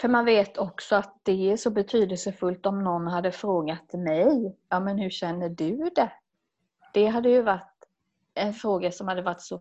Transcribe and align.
För 0.00 0.08
man 0.08 0.24
vet 0.24 0.58
också 0.58 0.96
att 0.96 1.20
det 1.22 1.52
är 1.52 1.56
så 1.56 1.70
betydelsefullt 1.70 2.66
om 2.66 2.84
någon 2.84 3.06
hade 3.06 3.32
frågat 3.32 3.92
mig, 3.92 4.56
ja 4.68 4.80
men 4.80 4.98
hur 4.98 5.10
känner 5.10 5.48
du 5.48 5.90
det? 5.94 6.12
Det 6.94 7.06
hade 7.06 7.30
ju 7.30 7.42
varit 7.42 7.88
en 8.34 8.54
fråga 8.54 8.92
som 8.92 9.08
hade 9.08 9.22
varit 9.22 9.40
så 9.40 9.60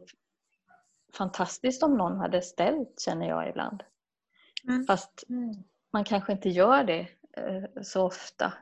fantastiskt 1.14 1.84
om 1.84 1.98
någon 1.98 2.18
hade 2.18 2.42
ställt, 2.42 3.00
känner 3.00 3.30
jag 3.30 3.50
ibland. 3.50 3.84
Mm. 4.68 4.86
Fast 4.86 5.24
mm. 5.30 5.64
man 5.92 6.04
kanske 6.04 6.32
inte 6.32 6.50
gör 6.50 6.84
det 6.84 7.08
eh, 7.32 7.82
så 7.82 8.06
ofta. 8.06 8.54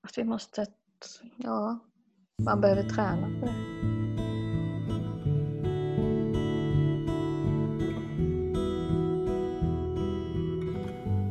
Att 0.00 0.18
vi 0.18 0.24
måste, 0.24 0.66
ja, 1.36 1.78
man 2.42 2.60
behöver 2.60 2.82
träna 2.82 3.40
på 3.40 3.46
det. 3.46 3.77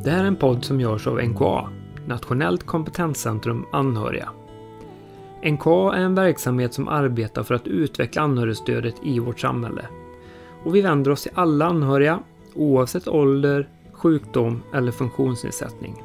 Det 0.07 0.11
här 0.11 0.23
är 0.23 0.27
en 0.27 0.35
podd 0.35 0.65
som 0.65 0.81
görs 0.81 1.07
av 1.07 1.21
NKA, 1.23 1.69
Nationellt 2.05 2.65
kompetenscentrum 2.65 3.65
anhöriga. 3.71 4.29
NKA 5.45 5.95
är 5.95 6.01
en 6.01 6.15
verksamhet 6.15 6.73
som 6.73 6.87
arbetar 6.87 7.43
för 7.43 7.55
att 7.55 7.67
utveckla 7.67 8.21
anhörigstödet 8.21 8.95
i 9.03 9.19
vårt 9.19 9.39
samhälle. 9.39 9.85
Och 10.63 10.75
vi 10.75 10.81
vänder 10.81 11.11
oss 11.11 11.23
till 11.23 11.31
alla 11.35 11.65
anhöriga, 11.65 12.19
oavsett 12.55 13.07
ålder, 13.07 13.69
sjukdom 13.91 14.63
eller 14.73 14.91
funktionsnedsättning. 14.91 16.03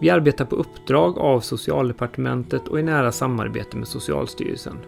Vi 0.00 0.10
arbetar 0.10 0.44
på 0.44 0.56
uppdrag 0.56 1.18
av 1.18 1.40
Socialdepartementet 1.40 2.68
och 2.68 2.80
i 2.80 2.82
nära 2.82 3.12
samarbete 3.12 3.76
med 3.76 3.88
Socialstyrelsen. 3.88 4.78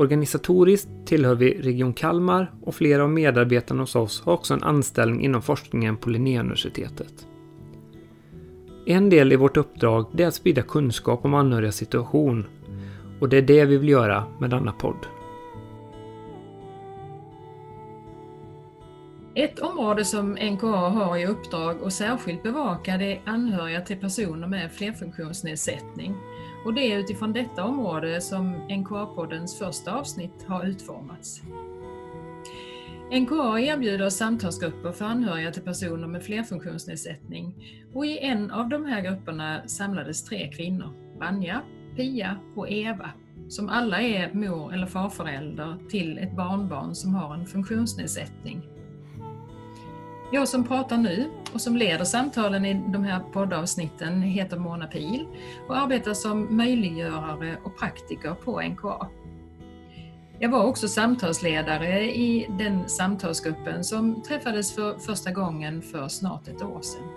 Organisatoriskt 0.00 0.88
tillhör 1.06 1.34
vi 1.34 1.60
Region 1.62 1.92
Kalmar 1.92 2.52
och 2.62 2.74
flera 2.74 3.02
av 3.02 3.10
medarbetarna 3.10 3.82
hos 3.82 3.96
oss 3.96 4.22
har 4.22 4.32
också 4.32 4.54
en 4.54 4.62
anställning 4.62 5.24
inom 5.24 5.42
forskningen 5.42 5.96
på 5.96 6.10
Linnéuniversitetet. 6.10 7.26
En 8.86 9.10
del 9.10 9.32
i 9.32 9.36
vårt 9.36 9.56
uppdrag 9.56 10.20
är 10.20 10.26
att 10.26 10.34
sprida 10.34 10.62
kunskap 10.62 11.24
om 11.24 11.34
anhörigas 11.34 11.76
situation 11.76 12.46
och 13.20 13.28
det 13.28 13.36
är 13.36 13.42
det 13.42 13.64
vi 13.64 13.76
vill 13.76 13.88
göra 13.88 14.24
med 14.38 14.50
denna 14.50 14.72
podd. 14.72 15.06
Ett 19.34 19.58
område 19.58 20.04
som 20.04 20.32
NKA 20.32 20.66
har 20.76 21.16
i 21.16 21.26
uppdrag 21.26 21.76
att 21.84 21.92
särskilt 21.92 22.42
bevaka 22.42 22.96
det 22.96 23.12
är 23.12 23.20
anhöriga 23.24 23.80
till 23.80 23.96
personer 23.96 24.48
med 24.48 24.72
flerfunktionsnedsättning. 24.72 26.14
Och 26.64 26.74
det 26.74 26.92
är 26.92 26.98
utifrån 26.98 27.32
detta 27.32 27.64
område 27.64 28.20
som 28.20 28.54
NKA-poddens 28.54 29.58
första 29.58 29.92
avsnitt 29.92 30.44
har 30.46 30.64
utformats. 30.64 31.42
NKA 33.12 33.60
erbjuder 33.60 34.10
samtalsgrupper 34.10 34.92
för 34.92 35.04
anhöriga 35.04 35.52
till 35.52 35.62
personer 35.62 36.06
med 36.06 36.22
flerfunktionsnedsättning 36.22 37.54
och 37.94 38.06
i 38.06 38.18
en 38.18 38.50
av 38.50 38.68
de 38.68 38.84
här 38.84 39.00
grupperna 39.00 39.62
samlades 39.66 40.24
tre 40.24 40.52
kvinnor, 40.52 41.18
Vanja, 41.18 41.62
Pia 41.96 42.36
och 42.56 42.70
Eva, 42.70 43.10
som 43.48 43.68
alla 43.68 44.00
är 44.00 44.32
mor 44.32 44.74
eller 44.74 44.86
farförälder 44.86 45.76
till 45.88 46.18
ett 46.18 46.36
barnbarn 46.36 46.94
som 46.94 47.14
har 47.14 47.34
en 47.34 47.46
funktionsnedsättning. 47.46 48.62
Jag 50.32 50.48
som 50.48 50.64
pratar 50.64 50.96
nu 50.96 51.30
och 51.54 51.60
som 51.60 51.76
leder 51.76 52.04
samtalen 52.04 52.64
i 52.64 52.74
de 52.74 53.04
här 53.04 53.20
poddavsnitten 53.32 54.22
heter 54.22 54.56
Mona 54.56 54.86
Pil 54.86 55.26
och 55.68 55.76
arbetar 55.76 56.14
som 56.14 56.56
möjliggörare 56.56 57.56
och 57.64 57.78
praktiker 57.78 58.34
på 58.34 58.60
NKA. 58.60 59.08
Jag 60.38 60.50
var 60.50 60.64
också 60.64 60.88
samtalsledare 60.88 62.14
i 62.14 62.46
den 62.58 62.88
samtalsgruppen 62.88 63.84
som 63.84 64.22
träffades 64.22 64.74
för 64.74 64.98
första 64.98 65.30
gången 65.30 65.82
för 65.82 66.08
snart 66.08 66.48
ett 66.48 66.62
år 66.62 66.80
sedan. 66.82 67.08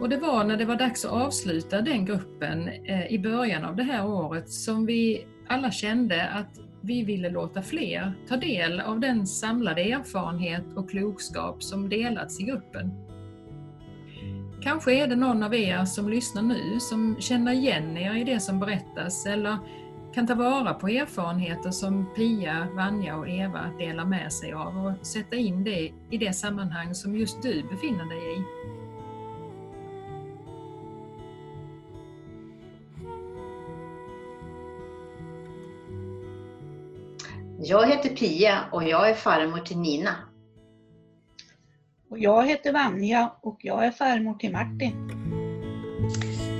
Och 0.00 0.08
det 0.08 0.16
var 0.16 0.44
när 0.44 0.56
det 0.56 0.64
var 0.64 0.76
dags 0.76 1.04
att 1.04 1.12
avsluta 1.12 1.80
den 1.80 2.04
gruppen 2.04 2.68
eh, 2.68 3.06
i 3.06 3.18
början 3.18 3.64
av 3.64 3.76
det 3.76 3.82
här 3.82 4.06
året 4.06 4.50
som 4.50 4.86
vi 4.86 5.26
alla 5.48 5.70
kände 5.70 6.28
att 6.28 6.69
vi 6.80 7.04
ville 7.04 7.30
låta 7.30 7.62
fler 7.62 8.12
ta 8.28 8.36
del 8.36 8.80
av 8.80 9.00
den 9.00 9.26
samlade 9.26 9.82
erfarenhet 9.82 10.64
och 10.76 10.90
klokskap 10.90 11.62
som 11.62 11.88
delats 11.88 12.40
i 12.40 12.42
gruppen. 12.42 12.92
Kanske 14.62 14.94
är 14.94 15.06
det 15.06 15.16
någon 15.16 15.42
av 15.42 15.54
er 15.54 15.84
som 15.84 16.08
lyssnar 16.08 16.42
nu 16.42 16.80
som 16.80 17.16
känner 17.20 17.52
igen 17.52 17.96
er 17.96 18.14
i 18.14 18.24
det 18.24 18.40
som 18.40 18.60
berättas 18.60 19.26
eller 19.26 19.58
kan 20.14 20.26
ta 20.26 20.34
vara 20.34 20.74
på 20.74 20.88
erfarenheter 20.88 21.70
som 21.70 22.14
Pia, 22.14 22.68
Vanja 22.76 23.16
och 23.16 23.28
Eva 23.28 23.70
delar 23.78 24.04
med 24.04 24.32
sig 24.32 24.52
av 24.52 24.86
och 24.86 25.06
sätta 25.06 25.36
in 25.36 25.64
det 25.64 25.92
i 26.10 26.18
det 26.18 26.32
sammanhang 26.32 26.94
som 26.94 27.16
just 27.16 27.42
du 27.42 27.62
befinner 27.62 28.04
dig 28.04 28.38
i. 28.38 28.42
Jag 37.62 37.88
heter 37.88 38.08
Pia 38.08 38.64
och 38.72 38.84
jag 38.84 39.10
är 39.10 39.14
farmor 39.14 39.58
till 39.58 39.78
Nina. 39.78 40.16
Och 42.10 42.18
jag 42.18 42.46
heter 42.46 42.72
Vanja 42.72 43.32
och 43.42 43.58
jag 43.62 43.86
är 43.86 43.90
farmor 43.90 44.34
till 44.34 44.52
Martin. 44.52 45.10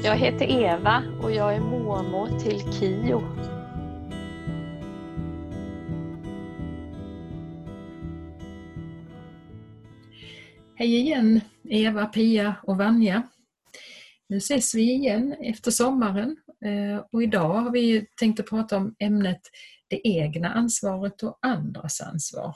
Jag 0.04 0.16
heter 0.16 0.50
Eva 0.50 1.02
och 1.22 1.32
jag 1.32 1.54
är 1.54 1.60
mormor 1.60 2.38
till 2.38 2.72
Kio. 2.72 3.22
Hej 10.74 10.96
igen 10.96 11.40
Eva, 11.64 12.06
Pia 12.06 12.54
och 12.62 12.76
Vanja. 12.76 13.22
Nu 14.28 14.36
ses 14.36 14.74
vi 14.74 14.92
igen 14.92 15.36
efter 15.40 15.70
sommaren 15.70 16.36
Eh, 16.64 17.04
och 17.12 17.22
idag 17.22 17.54
har 17.54 17.70
vi 17.70 18.06
tänkt 18.20 18.40
att 18.40 18.48
prata 18.48 18.76
om 18.76 18.94
ämnet 18.98 19.40
det 19.88 20.08
egna 20.08 20.48
ansvaret 20.48 21.22
och 21.22 21.38
andras 21.42 22.00
ansvar. 22.00 22.54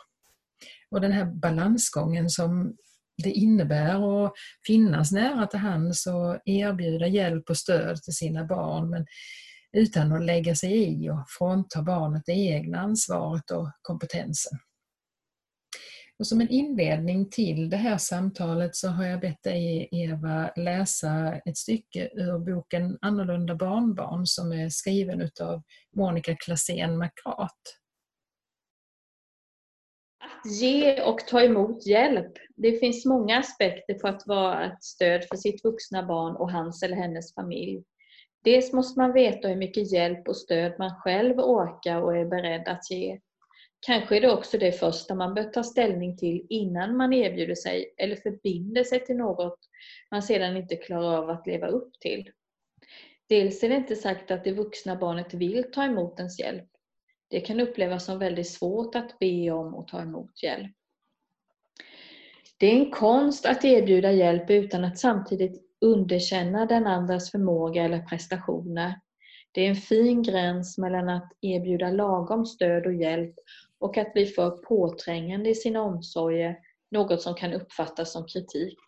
Och 0.91 1.00
den 1.00 1.12
här 1.12 1.25
balansgången 1.25 2.31
som 2.31 2.76
det 3.22 3.31
innebär 3.31 4.25
att 4.26 4.32
finnas 4.66 5.12
nära 5.12 5.47
till 5.47 5.59
hands 5.59 6.06
och 6.06 6.38
erbjuda 6.44 7.06
hjälp 7.06 7.50
och 7.50 7.56
stöd 7.56 8.03
till 8.03 8.15
sina 8.15 8.44
barn 8.44 8.91
men 8.91 9.06
utan 9.72 10.12
att 10.12 10.25
lägga 10.25 10.54
sig 10.54 10.84
i 10.84 11.10
och 11.10 11.25
frånta 11.38 11.82
barnet 11.82 12.22
det 12.26 12.32
egna 12.32 12.78
ansvaret 12.78 13.50
och 13.50 13.71
kompetensen. 13.82 14.59
Och 16.19 16.27
som 16.27 16.41
en 16.41 16.49
inledning 16.49 17.31
till 17.31 17.71
det 17.71 17.77
här 17.77 17.99
samtalet 17.99 18.77
så 18.77 18.89
har 18.89 19.05
jag 19.05 19.21
bett 19.21 19.43
dig 19.43 19.89
Eva 19.91 20.51
läsa 20.57 21.37
ett 21.45 21.57
stycke 21.57 22.11
ur 22.15 22.39
boken 22.39 22.99
Annorlunda 23.01 23.55
barnbarn 23.55 24.27
som 24.27 24.53
är 24.53 24.69
skriven 24.69 25.21
utav 25.21 25.63
Monica 25.97 26.37
Klasén 26.37 26.99
Makrat. 26.99 27.53
Att 30.45 30.61
ge 30.61 31.03
och 31.03 31.19
ta 31.19 31.41
emot 31.41 31.87
hjälp. 31.87 32.33
Det 32.57 32.79
finns 32.79 33.05
många 33.05 33.39
aspekter 33.39 33.95
på 33.95 34.09
att 34.09 34.27
vara 34.27 34.65
ett 34.65 34.85
stöd 34.85 35.25
för 35.31 35.37
sitt 35.37 35.65
vuxna 35.65 36.07
barn 36.07 36.37
och 36.37 36.53
hans 36.53 36.83
eller 36.83 36.97
hennes 36.97 37.35
familj. 37.35 37.85
Dels 38.45 38.73
måste 38.73 39.01
man 39.01 39.13
veta 39.13 39.49
hur 39.49 39.57
mycket 39.57 39.93
hjälp 39.93 40.29
och 40.29 40.37
stöd 40.37 40.75
man 40.79 40.95
själv 40.95 41.39
orkar 41.39 42.01
och 42.01 42.17
är 42.17 42.25
beredd 42.25 42.69
att 42.69 42.91
ge. 42.91 43.21
Kanske 43.87 44.17
är 44.17 44.21
det 44.21 44.33
också 44.33 44.59
det 44.59 44.72
första 44.72 45.15
man 45.15 45.34
bör 45.34 45.45
ta 45.45 45.62
ställning 45.62 46.17
till 46.17 46.47
innan 46.49 46.97
man 46.97 47.12
erbjuder 47.12 47.55
sig 47.55 47.95
eller 47.97 48.17
förbinder 48.17 48.84
sig 48.84 49.05
till 49.05 49.17
något 49.17 49.59
man 50.11 50.22
sedan 50.22 50.56
inte 50.56 50.77
klarar 50.77 51.17
av 51.17 51.31
att 51.31 51.47
leva 51.47 51.67
upp 51.67 52.00
till. 52.00 52.31
Dels 53.28 53.62
är 53.62 53.69
det 53.69 53.75
inte 53.75 53.97
sagt 53.97 54.31
att 54.31 54.45
det 54.45 54.53
vuxna 54.53 54.97
barnet 54.97 55.34
vill 55.34 55.65
ta 55.72 55.84
emot 55.84 56.19
ens 56.19 56.39
hjälp. 56.39 56.69
Det 57.28 57.41
kan 57.41 57.61
upplevas 57.61 58.05
som 58.05 58.19
väldigt 58.19 58.49
svårt 58.49 58.95
att 58.95 59.19
be 59.19 59.50
om 59.50 59.75
och 59.75 59.89
ta 59.89 60.01
emot 60.01 60.43
hjälp. 60.43 60.72
Det 62.56 62.66
är 62.66 62.77
en 62.77 62.91
konst 62.91 63.47
att 63.47 63.65
erbjuda 63.65 64.13
hjälp 64.13 64.51
utan 64.51 64.84
att 64.84 64.98
samtidigt 64.98 65.63
underkänna 65.81 66.66
den 66.66 66.86
andras 66.86 67.31
förmåga 67.31 67.84
eller 67.84 68.03
prestationer. 68.03 69.01
Det 69.53 69.60
är 69.60 69.69
en 69.69 69.77
fin 69.77 70.22
gräns 70.22 70.78
mellan 70.78 71.09
att 71.09 71.33
erbjuda 71.41 71.91
lagom 71.91 72.47
stöd 72.47 72.86
och 72.86 72.95
hjälp 72.95 73.34
och 73.84 73.98
att 73.98 74.13
bli 74.13 74.27
för 74.27 74.51
påträngande 74.51 75.51
i 75.51 75.54
sina 75.54 75.83
omsorger, 75.83 76.59
något 76.91 77.22
som 77.22 77.34
kan 77.34 77.53
uppfattas 77.53 78.13
som 78.13 78.27
kritik. 78.27 78.78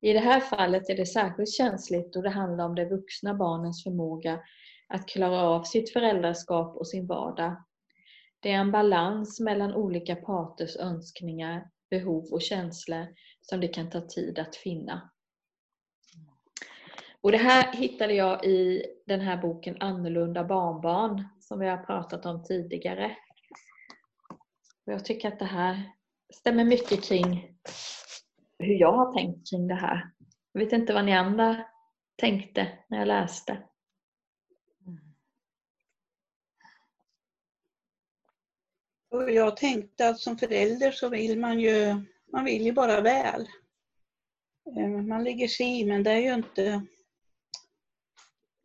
I 0.00 0.12
det 0.12 0.18
här 0.18 0.40
fallet 0.40 0.90
är 0.90 0.96
det 0.96 1.06
särskilt 1.06 1.52
känsligt 1.52 2.12
då 2.12 2.22
det 2.22 2.30
handlar 2.30 2.64
om 2.64 2.74
det 2.74 2.84
vuxna 2.84 3.34
barnens 3.34 3.82
förmåga 3.82 4.40
att 4.88 5.08
klara 5.08 5.40
av 5.40 5.62
sitt 5.62 5.92
föräldraskap 5.92 6.76
och 6.76 6.88
sin 6.88 7.06
vardag. 7.06 7.64
Det 8.40 8.50
är 8.50 8.58
en 8.58 8.72
balans 8.72 9.40
mellan 9.40 9.74
olika 9.74 10.16
parters 10.16 10.76
önskningar, 10.76 11.70
behov 11.90 12.24
och 12.32 12.42
känslor 12.42 13.06
som 13.40 13.60
det 13.60 13.68
kan 13.68 13.90
ta 13.90 14.00
tid 14.00 14.38
att 14.38 14.56
finna. 14.56 15.10
Och 17.20 17.32
Det 17.32 17.38
här 17.38 17.72
hittade 17.72 18.14
jag 18.14 18.44
i 18.44 18.86
den 19.06 19.20
här 19.20 19.36
boken 19.36 19.76
Annorlunda 19.80 20.44
barnbarn 20.44 21.24
som 21.40 21.58
vi 21.58 21.68
har 21.68 21.78
pratat 21.78 22.26
om 22.26 22.44
tidigare. 22.44 23.16
Och 24.86 24.92
jag 24.92 25.04
tycker 25.04 25.28
att 25.28 25.38
det 25.38 25.44
här 25.44 25.92
stämmer 26.34 26.64
mycket 26.64 27.04
kring 27.04 27.56
hur 28.58 28.74
jag 28.74 28.92
har 28.92 29.12
tänkt 29.12 29.50
kring 29.50 29.68
det 29.68 29.74
här. 29.74 30.10
Jag 30.52 30.60
vet 30.60 30.72
inte 30.72 30.94
vad 30.94 31.04
ni 31.04 31.12
andra 31.12 31.64
tänkte 32.16 32.78
när 32.88 32.98
jag 32.98 33.08
läste. 33.08 33.62
Och 39.10 39.30
jag 39.30 39.56
tänkte 39.56 40.08
att 40.08 40.20
som 40.20 40.38
förälder 40.38 40.92
så 40.92 41.08
vill 41.08 41.38
man 41.38 41.60
ju, 41.60 42.04
man 42.32 42.44
vill 42.44 42.62
ju 42.62 42.72
bara 42.72 43.00
väl. 43.00 43.48
Eh, 44.76 44.88
man 44.88 45.24
lägger 45.24 45.48
sig 45.48 45.80
i, 45.80 45.84
men 45.84 46.02
det 46.02 46.10
är 46.10 46.20
ju 46.20 46.34
inte 46.34 46.86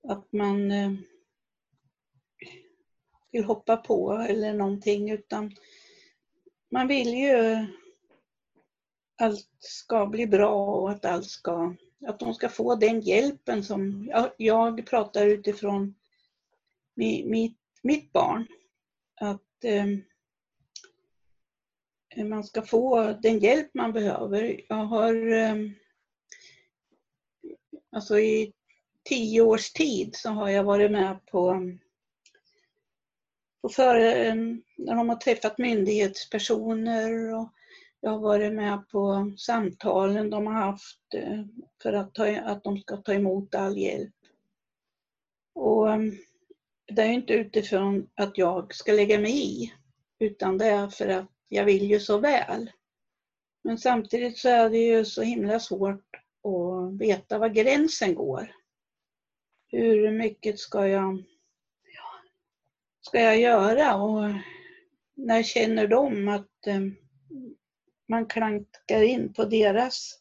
att 0.07 0.33
man 0.33 0.71
eh, 0.71 0.91
vill 3.31 3.43
hoppa 3.43 3.77
på 3.77 4.13
eller 4.13 4.53
någonting 4.53 5.11
utan 5.11 5.55
man 6.69 6.87
vill 6.87 7.13
ju 7.13 7.65
allt 9.17 9.47
ska 9.59 10.05
bli 10.05 10.27
bra 10.27 10.65
och 10.65 10.91
att 10.91 11.05
allt 11.05 11.29
ska, 11.29 11.75
att 12.07 12.19
de 12.19 12.33
ska 12.33 12.49
få 12.49 12.75
den 12.75 13.01
hjälpen 13.01 13.63
som, 13.63 14.07
jag, 14.09 14.31
jag 14.37 14.85
pratar 14.87 15.27
utifrån 15.27 15.95
mitt, 16.95 17.57
mitt 17.83 18.11
barn. 18.11 18.47
Att 19.21 19.63
eh, 19.63 19.85
man 22.25 22.43
ska 22.43 22.61
få 22.61 23.13
den 23.21 23.39
hjälp 23.39 23.73
man 23.73 23.93
behöver. 23.93 24.61
Jag 24.69 24.85
har 24.85 25.31
eh, 25.31 25.55
alltså 27.91 28.19
i 28.19 28.53
tio 29.03 29.41
års 29.41 29.71
tid 29.71 30.15
så 30.15 30.29
har 30.29 30.49
jag 30.49 30.63
varit 30.63 30.91
med 30.91 31.25
på, 31.25 31.55
på 33.61 33.69
för, 33.69 33.99
när 34.77 34.95
de 34.95 35.09
har 35.09 35.15
träffat 35.15 35.57
myndighetspersoner 35.57 37.35
och 37.35 37.53
jag 38.01 38.09
har 38.09 38.19
varit 38.19 38.53
med 38.53 38.89
på 38.89 39.33
samtalen 39.37 40.29
de 40.29 40.47
har 40.47 40.53
haft 40.53 41.13
eh, 41.13 41.43
för 41.83 41.93
att, 41.93 42.13
ta, 42.13 42.27
att 42.27 42.63
de 42.63 42.77
ska 42.79 42.97
ta 42.97 43.13
emot 43.13 43.55
all 43.55 43.77
hjälp. 43.77 44.13
Och 45.55 45.91
ehm, 45.91 46.11
det 46.87 47.01
är 47.01 47.09
inte 47.11 47.33
utifrån 47.33 48.09
att 48.15 48.37
jag 48.37 48.75
ska 48.75 48.91
lägga 48.91 49.19
mig 49.19 49.63
i, 49.63 49.73
utan 50.19 50.57
det 50.57 50.65
är 50.65 50.87
för 50.87 51.07
att 51.07 51.31
jag 51.47 51.65
vill 51.65 51.89
ju 51.89 51.99
så 51.99 52.17
väl. 52.17 52.71
Men 53.63 53.77
samtidigt 53.77 54.37
så 54.37 54.49
är 54.49 54.69
det 54.69 54.77
ju 54.77 55.05
så 55.05 55.21
himla 55.21 55.59
svårt 55.59 56.15
att 56.43 57.01
veta 57.01 57.37
var 57.37 57.49
gränsen 57.49 58.15
går. 58.15 58.51
Hur 59.67 60.11
mycket 60.11 60.59
ska 60.59 60.87
jag, 60.87 61.23
ska 63.07 63.21
jag 63.21 63.39
göra 63.39 63.95
och 63.95 64.33
när 65.13 65.43
känner 65.43 65.87
de 65.87 66.27
att 66.27 66.67
eh, 66.67 66.81
man 68.07 68.25
klankar 68.25 69.01
in 69.01 69.33
på 69.33 69.45
deras 69.45 70.19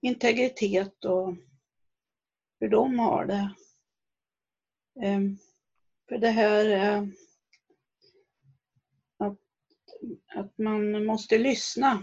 integritet 0.00 1.04
och 1.04 1.36
hur 2.60 2.68
de 2.68 2.98
har 2.98 3.26
det. 3.26 3.54
Eh, 5.06 5.20
för 6.08 6.18
det 6.18 6.30
här 6.30 6.66
eh, 6.66 7.04
att, 9.16 9.38
att 10.34 10.58
man 10.58 11.04
måste 11.04 11.38
lyssna 11.38 12.02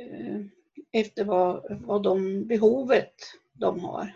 eh, 0.00 0.40
efter 0.92 1.24
vad, 1.24 1.80
vad 1.86 2.02
de 2.02 2.46
behovet 2.46 3.14
de 3.52 3.80
har. 3.80 4.14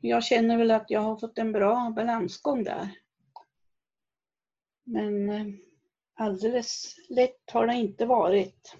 Jag 0.00 0.24
känner 0.24 0.58
väl 0.58 0.70
att 0.70 0.90
jag 0.90 1.00
har 1.00 1.16
fått 1.16 1.38
en 1.38 1.52
bra 1.52 1.92
balansgång 1.96 2.64
där. 2.64 2.90
Men 4.84 5.30
eh, 5.30 5.46
alldeles 6.14 6.96
lätt 7.08 7.50
har 7.52 7.66
det 7.66 7.74
inte 7.74 8.06
varit. 8.06 8.76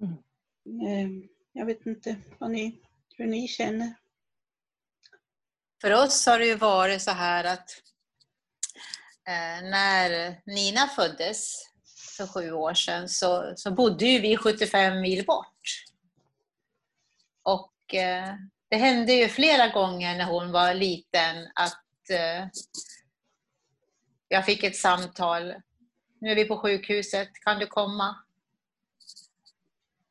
Mm. 0.00 0.86
Ehm, 0.86 1.28
jag 1.52 1.66
vet 1.66 1.86
inte 1.86 2.16
vad 2.38 2.50
ni, 2.50 2.80
hur 3.16 3.26
ni 3.26 3.48
känner. 3.48 3.94
För 5.80 6.04
oss 6.04 6.26
har 6.26 6.38
det 6.38 6.46
ju 6.46 6.54
varit 6.54 7.02
så 7.02 7.10
här 7.10 7.44
att 7.44 7.82
eh, 9.28 9.70
när 9.70 10.40
Nina 10.46 10.88
föddes 10.88 11.62
för 12.16 12.26
sju 12.26 12.52
år 12.52 12.74
sedan 12.74 13.08
så, 13.08 13.52
så 13.56 13.70
bodde 13.70 14.06
ju 14.06 14.20
vi 14.20 14.36
75 14.36 15.00
mil 15.00 15.26
bort. 15.26 15.84
Och 17.86 17.94
det 18.70 18.76
hände 18.76 19.12
ju 19.12 19.28
flera 19.28 19.68
gånger 19.68 20.16
när 20.16 20.24
hon 20.24 20.52
var 20.52 20.74
liten 20.74 21.48
att 21.54 22.10
eh, 22.10 22.48
jag 24.28 24.46
fick 24.46 24.64
ett 24.64 24.76
samtal. 24.76 25.54
Nu 26.20 26.30
är 26.30 26.34
vi 26.34 26.44
på 26.44 26.58
sjukhuset, 26.58 27.28
kan 27.44 27.58
du 27.58 27.66
komma? 27.66 28.16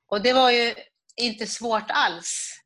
Och 0.07 0.21
det 0.21 0.33
var 0.33 0.51
ju 0.51 0.75
inte 1.15 1.47
svårt 1.47 1.85
alls 1.87 2.61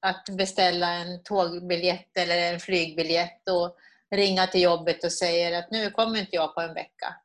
att 0.00 0.24
beställa 0.36 0.92
en 0.92 1.22
tågbiljett 1.22 2.16
eller 2.16 2.52
en 2.52 2.60
flygbiljett 2.60 3.48
och 3.48 3.76
ringa 4.10 4.46
till 4.46 4.62
jobbet 4.62 5.04
och 5.04 5.12
säga 5.12 5.58
att 5.58 5.70
nu 5.70 5.90
kommer 5.90 6.18
inte 6.18 6.36
jag 6.36 6.54
på 6.54 6.60
en 6.60 6.74
vecka. 6.74 7.16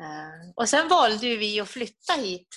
Eh, 0.00 0.50
och 0.54 0.68
sen 0.68 0.88
valde 0.88 1.36
vi 1.36 1.60
att 1.60 1.68
flytta 1.68 2.12
hit 2.12 2.48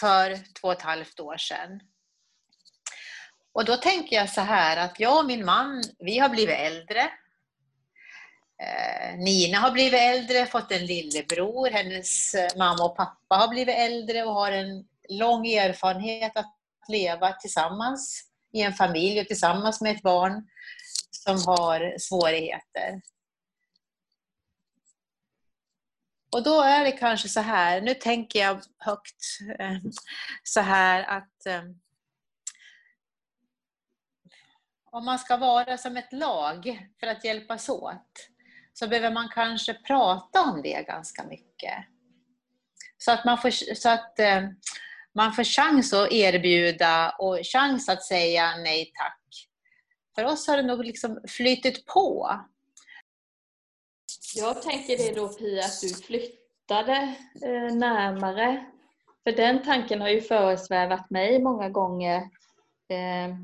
för 0.00 0.38
två 0.60 0.68
och 0.68 0.72
ett 0.72 0.82
halvt 0.82 1.20
år 1.20 1.36
sedan. 1.36 1.80
Och 3.52 3.64
då 3.64 3.76
tänker 3.76 4.16
jag 4.16 4.30
så 4.30 4.40
här 4.40 4.76
att 4.76 5.00
jag 5.00 5.18
och 5.18 5.26
min 5.26 5.44
man, 5.44 5.82
vi 5.98 6.18
har 6.18 6.28
blivit 6.28 6.58
äldre. 6.58 7.00
Eh, 8.62 9.16
Nina 9.16 9.58
har 9.58 9.70
blivit 9.70 10.00
äldre, 10.00 10.46
fått 10.46 10.72
en 10.72 10.86
lillebror. 10.86 11.70
Hennes 11.70 12.34
mamma 12.56 12.84
och 12.84 12.96
pappa 12.96 13.36
har 13.36 13.48
blivit 13.48 13.76
äldre 13.76 14.24
och 14.24 14.34
har 14.34 14.52
en 14.52 14.84
lång 15.08 15.46
erfarenhet 15.46 16.36
att 16.36 16.56
leva 16.88 17.32
tillsammans 17.32 18.24
i 18.52 18.62
en 18.62 18.72
familj 18.72 19.20
och 19.20 19.26
tillsammans 19.26 19.80
med 19.80 19.96
ett 19.96 20.02
barn 20.02 20.48
som 21.10 21.46
har 21.46 21.98
svårigheter. 21.98 23.00
Och 26.34 26.42
då 26.42 26.62
är 26.62 26.84
det 26.84 26.92
kanske 26.92 27.28
så 27.28 27.40
här, 27.40 27.80
nu 27.80 27.94
tänker 27.94 28.38
jag 28.38 28.60
högt, 28.78 29.24
eh, 29.58 29.78
så 30.42 30.60
här 30.60 31.02
att 31.02 31.46
eh, 31.46 31.62
om 34.90 35.04
man 35.04 35.18
ska 35.18 35.36
vara 35.36 35.78
som 35.78 35.96
ett 35.96 36.12
lag 36.12 36.88
för 37.00 37.06
att 37.06 37.24
hjälpas 37.24 37.68
åt 37.68 38.28
så 38.72 38.88
behöver 38.88 39.10
man 39.10 39.28
kanske 39.28 39.74
prata 39.74 40.42
om 40.42 40.62
det 40.62 40.86
ganska 40.86 41.24
mycket. 41.24 41.74
Så 42.98 43.12
att 43.12 43.24
man 43.24 43.38
får, 43.38 43.74
så 43.74 43.88
att, 43.88 44.18
eh, 44.18 44.42
man 45.14 45.32
får 45.32 45.44
chans 45.44 45.92
att 45.92 46.12
erbjuda 46.12 47.10
och 47.18 47.38
chans 47.42 47.88
att 47.88 48.02
säga 48.02 48.56
nej 48.56 48.92
tack. 48.94 49.48
För 50.14 50.24
oss 50.24 50.46
har 50.46 50.56
det 50.56 50.62
nog 50.62 50.84
liksom 50.84 51.20
flyttat 51.28 51.86
på. 51.86 52.40
Jag 54.36 54.62
tänker 54.62 54.96
det 54.96 55.20
då 55.20 55.28
Pia, 55.28 55.64
att 55.64 55.80
du 55.82 55.88
flyttade 55.88 57.16
eh, 57.44 57.74
närmare. 57.76 58.66
För 59.24 59.32
den 59.32 59.62
tanken 59.62 60.00
har 60.00 60.08
ju 60.08 60.20
föresvävat 60.20 61.10
mig 61.10 61.42
många 61.42 61.68
gånger. 61.68 62.16
Eh, 62.88 63.34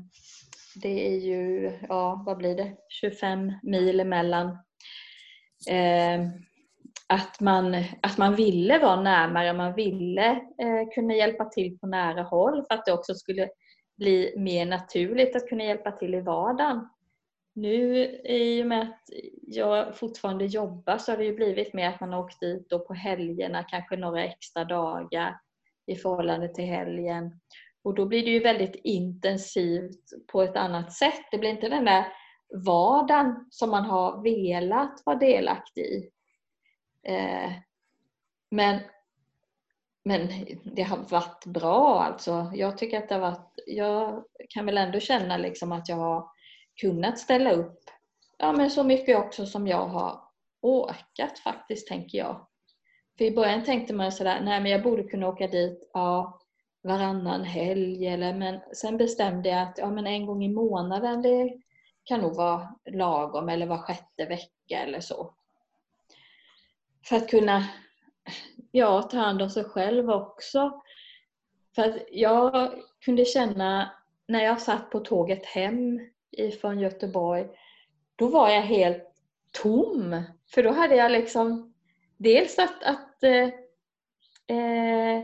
det 0.75 1.07
är 1.07 1.17
ju, 1.17 1.71
ja 1.89 2.23
vad 2.25 2.37
blir 2.37 2.55
det, 2.55 2.73
25 2.89 3.53
mil 3.63 3.99
emellan. 3.99 4.47
Eh, 5.69 6.21
att, 7.07 7.39
man, 7.39 7.83
att 8.01 8.17
man 8.17 8.35
ville 8.35 8.79
vara 8.79 9.01
närmare, 9.01 9.53
man 9.53 9.75
ville 9.75 10.29
eh, 10.31 10.89
kunna 10.95 11.13
hjälpa 11.13 11.45
till 11.45 11.79
på 11.79 11.87
nära 11.87 12.23
håll 12.23 12.65
för 12.67 12.73
att 12.73 12.85
det 12.85 12.93
också 12.93 13.13
skulle 13.15 13.49
bli 13.97 14.33
mer 14.37 14.65
naturligt 14.65 15.35
att 15.35 15.49
kunna 15.49 15.63
hjälpa 15.63 15.91
till 15.91 16.15
i 16.15 16.21
vardagen. 16.21 16.89
Nu 17.53 18.03
i 18.25 18.63
och 18.63 18.67
med 18.67 18.81
att 18.81 19.03
jag 19.41 19.97
fortfarande 19.97 20.45
jobbar 20.45 20.97
så 20.97 21.11
har 21.11 21.17
det 21.17 21.25
ju 21.25 21.35
blivit 21.35 21.73
mer 21.73 21.89
att 21.89 21.99
man 21.99 22.13
har 22.13 22.19
åkt 22.19 22.39
dit 22.39 22.69
då 22.69 22.79
på 22.79 22.93
helgerna, 22.93 23.63
kanske 23.63 23.97
några 23.97 24.23
extra 24.23 24.65
dagar 24.65 25.39
i 25.85 25.95
förhållande 25.95 26.47
till 26.47 26.65
helgen. 26.65 27.39
Och 27.83 27.95
då 27.95 28.05
blir 28.05 28.25
det 28.25 28.31
ju 28.31 28.39
väldigt 28.39 28.75
intensivt 28.83 30.27
på 30.31 30.41
ett 30.41 30.55
annat 30.55 30.93
sätt. 30.93 31.21
Det 31.31 31.37
blir 31.37 31.49
inte 31.49 31.69
den 31.69 31.85
där 31.85 32.05
vardagen 32.65 33.47
som 33.49 33.69
man 33.69 33.85
har 33.85 34.23
velat 34.23 35.01
vara 35.05 35.17
delaktig 35.17 35.81
i. 35.81 36.09
Eh, 37.03 37.51
men, 38.51 38.79
men 40.03 40.27
det 40.63 40.83
har 40.83 40.97
varit 40.97 41.45
bra 41.45 42.03
alltså. 42.03 42.51
Jag 42.55 42.77
tycker 42.77 42.97
att 42.97 43.09
det 43.09 43.15
har 43.15 43.21
varit, 43.21 43.53
jag 43.65 44.23
kan 44.49 44.65
väl 44.65 44.77
ändå 44.77 44.99
känna 44.99 45.37
liksom 45.37 45.71
att 45.71 45.89
jag 45.89 45.95
har 45.95 46.27
kunnat 46.75 47.19
ställa 47.19 47.51
upp 47.51 47.79
ja, 48.37 48.51
men 48.51 48.69
så 48.69 48.83
mycket 48.83 49.17
också 49.17 49.45
som 49.45 49.67
jag 49.67 49.87
har 49.87 50.21
orkat 50.61 51.39
faktiskt, 51.39 51.87
tänker 51.87 52.17
jag. 52.17 52.47
För 53.17 53.25
i 53.25 53.35
början 53.35 53.63
tänkte 53.63 53.93
man 53.93 54.11
sådär, 54.11 54.41
nej 54.41 54.61
men 54.61 54.71
jag 54.71 54.83
borde 54.83 55.03
kunna 55.03 55.27
åka 55.27 55.47
dit, 55.47 55.89
ja, 55.93 56.39
varannan 56.83 57.43
helg 57.43 58.07
eller 58.07 58.33
men 58.33 58.59
sen 58.73 58.97
bestämde 58.97 59.49
jag 59.49 59.61
att 59.61 59.77
ja, 59.77 59.91
men 59.91 60.07
en 60.07 60.25
gång 60.25 60.43
i 60.43 60.49
månaden 60.49 61.21
det 61.21 61.53
kan 62.03 62.19
nog 62.19 62.35
vara 62.35 62.75
lagom 62.85 63.49
eller 63.49 63.65
var 63.65 63.77
sjätte 63.77 64.25
vecka 64.25 64.77
eller 64.77 64.99
så. 64.99 65.33
För 67.05 67.15
att 67.15 67.29
kunna 67.29 67.65
ja, 68.71 69.01
ta 69.01 69.17
hand 69.17 69.41
om 69.41 69.49
sig 69.49 69.63
själv 69.63 70.09
också. 70.09 70.81
För 71.75 71.89
att 71.89 71.95
jag 72.11 72.73
kunde 73.05 73.25
känna 73.25 73.91
när 74.27 74.43
jag 74.43 74.61
satt 74.61 74.89
på 74.89 74.99
tåget 74.99 75.45
hem 75.45 76.10
ifrån 76.31 76.79
Göteborg, 76.79 77.47
då 78.15 78.27
var 78.27 78.49
jag 78.49 78.61
helt 78.61 79.07
tom. 79.51 80.23
För 80.53 80.63
då 80.63 80.71
hade 80.71 80.95
jag 80.95 81.11
liksom 81.11 81.73
dels 82.17 82.59
att, 82.59 82.83
att 82.83 83.23
eh, 83.23 83.49
eh, 84.57 85.23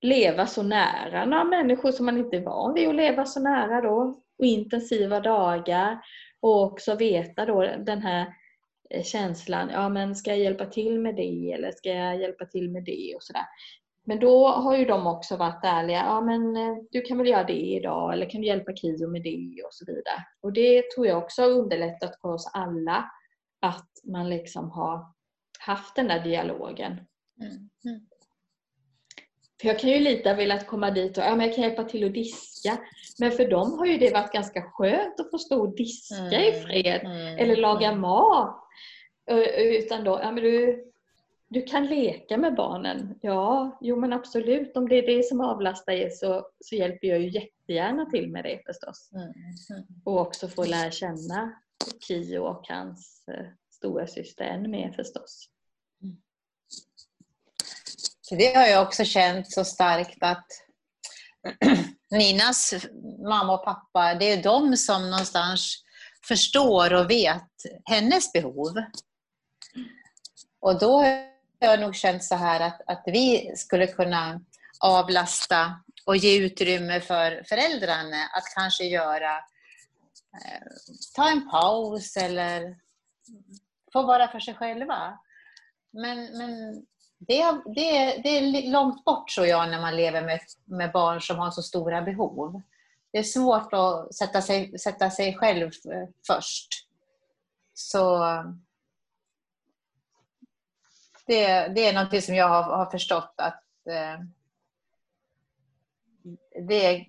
leva 0.00 0.46
så 0.46 0.62
nära 0.62 1.24
några 1.24 1.44
människor 1.44 1.92
som 1.92 2.06
man 2.06 2.18
inte 2.18 2.36
är 2.36 2.44
van 2.44 2.74
vid 2.74 2.88
att 2.88 2.94
leva 2.94 3.24
så 3.24 3.40
nära 3.40 3.80
då. 3.80 4.14
Och 4.38 4.46
intensiva 4.46 5.20
dagar. 5.20 5.98
Och 6.40 6.62
också 6.62 6.94
veta 6.94 7.46
då 7.46 7.62
den 7.62 8.02
här 8.02 8.26
eh, 8.90 9.02
känslan, 9.02 9.70
ja 9.72 9.88
men 9.88 10.14
ska 10.16 10.30
jag 10.30 10.38
hjälpa 10.38 10.66
till 10.66 11.00
med 11.00 11.16
det 11.16 11.52
eller 11.52 11.72
ska 11.72 11.88
jag 11.88 12.20
hjälpa 12.20 12.46
till 12.46 12.70
med 12.70 12.84
det 12.84 13.14
och 13.16 13.22
sådär. 13.22 13.46
Men 14.08 14.20
då 14.20 14.48
har 14.48 14.76
ju 14.76 14.84
de 14.84 15.06
också 15.06 15.36
varit 15.36 15.64
ärliga. 15.64 15.98
Ja, 15.98 16.20
men 16.20 16.56
eh, 16.56 16.76
du 16.90 17.00
kan 17.00 17.18
väl 17.18 17.28
göra 17.28 17.44
det 17.44 17.60
idag 17.60 18.12
eller 18.12 18.30
kan 18.30 18.40
du 18.40 18.46
hjälpa 18.46 18.76
Kio 18.76 19.08
med 19.08 19.22
det 19.22 19.62
och 19.64 19.74
så 19.74 19.84
vidare. 19.86 20.24
Och 20.40 20.52
det 20.52 20.90
tror 20.90 21.06
jag 21.06 21.18
också 21.18 21.42
har 21.42 21.48
underlättat 21.50 22.20
för 22.20 22.28
oss 22.28 22.50
alla 22.54 23.10
att 23.60 23.90
man 24.04 24.28
liksom 24.28 24.70
har 24.70 25.06
haft 25.58 25.96
den 25.96 26.08
där 26.08 26.24
dialogen. 26.24 26.92
Mm. 27.40 27.52
Mm. 27.84 28.00
För 29.60 29.68
jag 29.68 29.78
kan 29.78 29.90
ju 29.90 29.98
lite 29.98 30.28
ha 30.28 30.36
velat 30.36 30.66
komma 30.66 30.90
dit 30.90 31.18
och 31.18 31.24
ja, 31.24 31.36
men 31.36 31.46
jag 31.46 31.54
kan 31.54 31.64
hjälpa 31.64 31.84
till 31.84 32.04
att 32.04 32.14
diska. 32.14 32.78
Men 33.18 33.30
för 33.30 33.48
dem 33.50 33.78
har 33.78 33.86
ju 33.86 33.98
det 33.98 34.12
varit 34.12 34.32
ganska 34.32 34.62
skönt 34.62 35.20
att 35.20 35.30
få 35.30 35.38
stå 35.38 35.60
och 35.60 35.76
diska 35.76 36.14
mm. 36.14 36.54
i 36.54 36.60
fred. 36.60 37.00
Mm. 37.04 37.38
Eller 37.38 37.56
laga 37.56 37.94
mat. 37.94 38.64
Utan 39.58 40.04
då, 40.04 40.20
ja 40.22 40.32
men 40.32 40.42
du, 40.42 40.84
du 41.48 41.62
kan 41.62 41.86
leka 41.86 42.36
med 42.36 42.54
barnen. 42.54 43.18
Ja, 43.22 43.78
jo 43.80 43.96
men 43.96 44.12
absolut. 44.12 44.76
Om 44.76 44.88
det 44.88 44.94
är 44.94 45.16
det 45.16 45.22
som 45.22 45.40
avlastar 45.40 45.92
er 45.92 46.10
så, 46.10 46.50
så 46.60 46.74
hjälper 46.74 47.08
jag 47.08 47.20
ju 47.20 47.30
jättegärna 47.30 48.06
till 48.06 48.30
med 48.30 48.44
det 48.44 48.62
förstås. 48.66 49.10
Mm. 49.12 49.24
Mm. 49.70 49.84
Och 50.04 50.20
också 50.20 50.48
få 50.48 50.64
lära 50.64 50.90
känna 50.90 51.52
Kio 52.08 52.38
och 52.38 52.68
hans 52.68 53.24
eh, 53.28 53.46
stora 53.70 54.06
syster 54.06 54.44
ännu 54.44 54.68
mer 54.68 54.92
förstås. 54.92 55.48
Mm. 56.02 56.16
Det 58.30 58.54
har 58.54 58.66
jag 58.66 58.86
också 58.86 59.04
känt 59.04 59.52
så 59.52 59.64
starkt 59.64 60.18
att 60.20 60.46
Ninas 62.10 62.74
mamma 63.28 63.54
och 63.54 63.64
pappa, 63.64 64.14
det 64.14 64.32
är 64.32 64.42
de 64.42 64.76
som 64.76 65.10
någonstans 65.10 65.84
förstår 66.28 66.94
och 66.94 67.10
vet 67.10 67.52
hennes 67.84 68.32
behov. 68.32 68.74
Och 70.60 70.78
då 70.78 71.04
jag 71.58 71.68
har 71.70 71.78
nog 71.78 71.96
känt 71.96 72.24
så 72.24 72.34
här 72.34 72.60
att, 72.60 72.80
att 72.86 73.02
vi 73.06 73.52
skulle 73.56 73.86
kunna 73.86 74.40
avlasta 74.80 75.80
och 76.06 76.16
ge 76.16 76.38
utrymme 76.38 77.00
för 77.00 77.42
föräldrarna 77.48 78.24
att 78.32 78.44
kanske 78.54 78.84
göra, 78.84 79.36
eh, 80.44 80.66
ta 81.14 81.30
en 81.30 81.50
paus 81.50 82.16
eller 82.16 82.76
få 83.92 84.02
vara 84.02 84.28
för 84.28 84.40
sig 84.40 84.54
själva. 84.54 85.18
Men, 85.90 86.38
men 86.38 86.74
det, 87.18 87.42
det, 87.74 88.20
det 88.22 88.28
är 88.28 88.70
långt 88.70 89.04
bort 89.04 89.28
tror 89.28 89.46
jag 89.46 89.70
när 89.70 89.80
man 89.80 89.96
lever 89.96 90.22
med, 90.22 90.40
med 90.64 90.92
barn 90.92 91.20
som 91.20 91.38
har 91.38 91.50
så 91.50 91.62
stora 91.62 92.02
behov. 92.02 92.62
Det 93.12 93.18
är 93.18 93.22
svårt 93.22 93.72
att 93.72 94.14
sätta 94.14 94.42
sig, 94.42 94.78
sätta 94.78 95.10
sig 95.10 95.36
själv 95.36 95.66
eh, 95.66 96.08
först. 96.26 96.68
Så 97.74 98.24
det, 101.28 101.68
det 101.68 101.86
är 101.86 101.94
någonting 101.94 102.22
som 102.22 102.34
jag 102.34 102.48
har, 102.48 102.62
har 102.62 102.90
förstått 102.90 103.34
att 103.36 103.64
eh, 103.90 104.20
det 106.68 107.06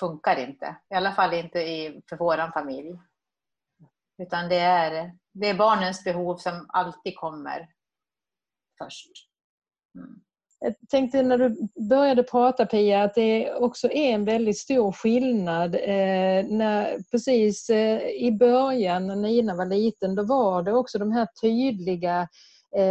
funkar 0.00 0.36
inte. 0.36 0.76
I 0.90 0.94
alla 0.94 1.12
fall 1.12 1.34
inte 1.34 1.58
i, 1.58 2.02
för 2.08 2.16
vår 2.16 2.52
familj. 2.52 2.98
Utan 4.18 4.48
det 4.48 4.58
är, 4.58 5.12
det 5.32 5.48
är 5.48 5.54
barnens 5.54 6.04
behov 6.04 6.36
som 6.36 6.66
alltid 6.68 7.16
kommer 7.16 7.68
först. 8.78 9.10
Mm. 9.98 10.20
Jag 10.60 10.74
tänkte 10.88 11.22
när 11.22 11.38
du 11.38 11.68
började 11.88 12.22
prata 12.22 12.66
Pia 12.66 13.02
att 13.02 13.14
det 13.14 13.54
också 13.54 13.90
är 13.90 14.14
en 14.14 14.24
väldigt 14.24 14.58
stor 14.58 14.92
skillnad. 14.92 15.74
Eh, 15.74 16.44
när, 16.48 17.10
precis 17.10 17.70
eh, 17.70 18.00
i 18.08 18.32
början 18.32 19.06
när 19.06 19.16
Nina 19.16 19.54
var 19.54 19.66
liten 19.66 20.14
då 20.14 20.22
var 20.22 20.62
det 20.62 20.72
också 20.72 20.98
de 20.98 21.12
här 21.12 21.28
tydliga 21.40 22.20
Eh, 22.20 22.28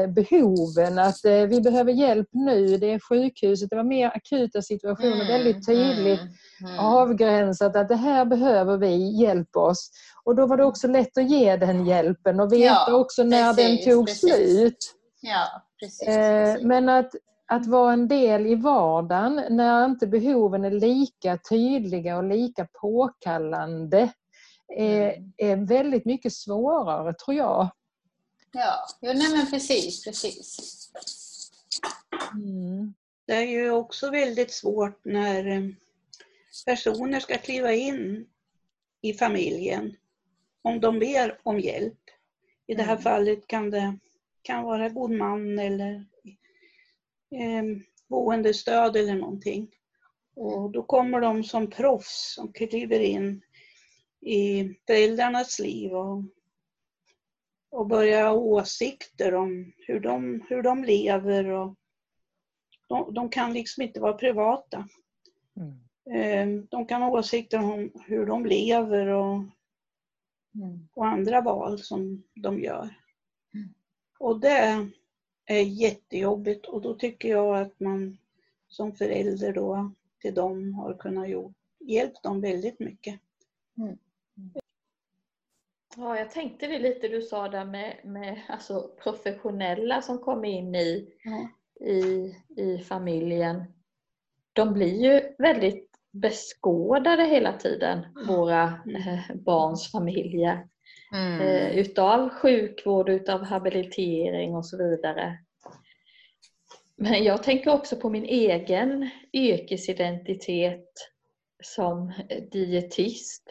behoven, 0.08 1.00
att 1.00 1.26
eh, 1.26 1.42
vi 1.42 1.62
behöver 1.62 1.92
hjälp 1.92 2.28
nu, 2.32 2.78
det 2.78 2.94
är 2.94 3.00
sjukhuset, 3.00 3.70
det 3.70 3.76
var 3.76 3.84
mer 3.84 4.12
akuta 4.16 4.62
situationer, 4.62 5.16
mm, 5.16 5.28
väldigt 5.28 5.66
tydligt 5.66 6.22
mm, 6.22 6.74
mm. 6.74 6.80
avgränsat 6.80 7.76
att 7.76 7.90
det 7.90 7.96
här 7.96 8.26
behöver 8.26 8.78
vi, 8.78 9.22
hjälp 9.22 9.56
oss. 9.56 9.92
Och 10.24 10.36
då 10.36 10.46
var 10.46 10.58
det 10.58 10.66
också 10.66 10.88
lätt 10.88 11.18
att 11.18 11.30
ge 11.30 11.56
den 11.56 11.86
hjälpen 11.86 12.40
och 12.40 12.54
veta 12.54 12.84
ja, 12.88 12.94
också 12.94 13.24
när 13.24 13.54
precis, 13.54 13.86
den 13.86 13.94
tog 13.94 14.06
precis. 14.06 14.20
slut. 14.20 14.94
Ja, 15.22 15.62
precis, 15.80 16.08
eh, 16.08 16.58
Men 16.62 16.90
att, 16.90 17.12
att 17.48 17.68
vara 17.68 17.94
en 17.94 18.08
del 18.08 18.46
i 18.46 18.56
vardagen 18.56 19.42
när 19.50 19.86
inte 19.86 20.08
behoven 20.08 20.66
är 20.66 20.72
lika 20.72 21.38
tydliga 21.50 22.18
och 22.18 22.24
lika 22.24 22.68
påkallande 22.82 24.10
är, 24.78 25.14
mm. 25.14 25.34
är 25.38 25.56
väldigt 25.56 26.06
mycket 26.06 26.34
svårare 26.34 27.14
tror 27.14 27.38
jag. 27.38 27.70
Ja, 28.54 28.88
jo, 29.02 29.14
nej 29.14 29.32
men 29.32 29.52
precis, 29.52 30.04
precis. 30.04 30.58
Mm. 32.34 32.94
Det 33.26 33.34
är 33.34 33.48
ju 33.48 33.72
också 33.72 34.10
väldigt 34.12 34.52
svårt 34.52 35.06
när 35.06 35.48
eh, 35.48 35.70
personer 36.66 37.20
ska 37.20 37.38
kliva 37.38 37.74
in 37.74 38.28
i 39.02 39.14
familjen 39.14 39.96
om 40.62 40.80
de 40.80 41.00
ber 41.00 41.40
om 41.44 41.60
hjälp. 41.60 42.00
I 42.68 42.76
det 42.76 42.84
här 42.84 42.92
mm. 42.92 43.04
fallet 43.04 43.48
kan 43.48 43.70
det 43.70 43.98
kan 44.42 44.64
vara 44.64 44.90
god 44.90 45.12
man 45.12 45.60
eller 45.60 46.06
eh, 47.32 47.64
boendestöd 48.08 48.96
eller 48.96 49.16
någonting. 49.16 49.72
Och 50.36 50.72
då 50.72 50.84
kommer 50.84 51.22
de 51.22 51.44
som 51.44 51.70
proffs 51.70 52.34
som 52.36 52.54
kliver 52.54 53.00
in 53.00 53.42
i 54.22 54.74
föräldrarnas 54.88 55.60
liv 55.60 55.94
och 55.94 56.24
och 57.74 57.88
börja 57.88 58.28
ha 58.28 58.34
åsikter 58.34 59.34
om 59.34 59.74
hur 59.78 60.00
de, 60.00 60.44
hur 60.50 60.64
de 60.64 60.84
lever. 60.84 61.46
Och 61.46 61.76
de, 62.88 63.14
de 63.14 63.30
kan 63.30 63.54
liksom 63.54 63.84
inte 63.84 64.00
vara 64.00 64.14
privata. 64.14 64.88
Mm. 65.56 65.80
Eh, 66.20 66.64
de 66.70 66.86
kan 66.86 67.02
ha 67.02 67.10
åsikter 67.10 67.60
om 67.60 67.92
hur 68.06 68.26
de 68.26 68.46
lever 68.46 69.08
och, 69.08 69.36
mm. 70.56 70.90
och 70.94 71.06
andra 71.06 71.42
val 71.42 71.80
som 71.80 72.24
de 72.34 72.60
gör. 72.60 72.90
Mm. 73.54 73.74
Och 74.20 74.40
det 74.40 74.90
är 75.46 75.62
jättejobbigt 75.62 76.66
och 76.66 76.82
då 76.82 76.94
tycker 76.94 77.30
jag 77.30 77.58
att 77.62 77.80
man 77.80 78.18
som 78.68 78.96
förälder 78.96 79.54
då 79.54 79.92
till 80.22 80.34
dem 80.34 80.74
har 80.74 80.94
kunnat 80.94 81.28
hjälpa 81.80 82.20
dem 82.24 82.42
väldigt 82.42 82.80
mycket. 82.80 83.20
Mm. 85.98 86.08
Ja, 86.08 86.18
jag 86.18 86.32
tänkte 86.32 86.68
det 86.68 86.80
lite 86.80 87.08
du 87.08 87.22
sa 87.22 87.50
där 87.50 87.66
med, 87.66 88.00
med 88.04 88.42
alltså 88.48 88.92
professionella 89.04 90.02
som 90.02 90.18
kommer 90.18 90.48
in 90.48 90.76
i, 90.76 91.14
mm. 91.26 91.48
i, 91.90 92.36
i 92.62 92.78
familjen. 92.78 93.64
De 94.54 94.74
blir 94.74 95.04
ju 95.04 95.36
väldigt 95.38 95.90
beskådade 96.12 97.24
hela 97.24 97.54
tiden, 97.54 98.06
våra 98.28 98.64
eh, 98.64 99.36
barns 99.36 99.92
familjer. 99.92 100.68
Mm. 101.14 101.42
Eh, 101.42 101.78
utav 101.78 102.30
sjukvård, 102.30 103.10
utav 103.10 103.44
habilitering 103.44 104.56
och 104.56 104.66
så 104.66 104.78
vidare. 104.78 105.40
Men 106.96 107.24
jag 107.24 107.44
tänker 107.44 107.74
också 107.74 107.96
på 107.96 108.10
min 108.10 108.26
egen 108.26 109.10
yrkesidentitet 109.34 110.90
som 111.64 112.14
dietist 112.52 113.44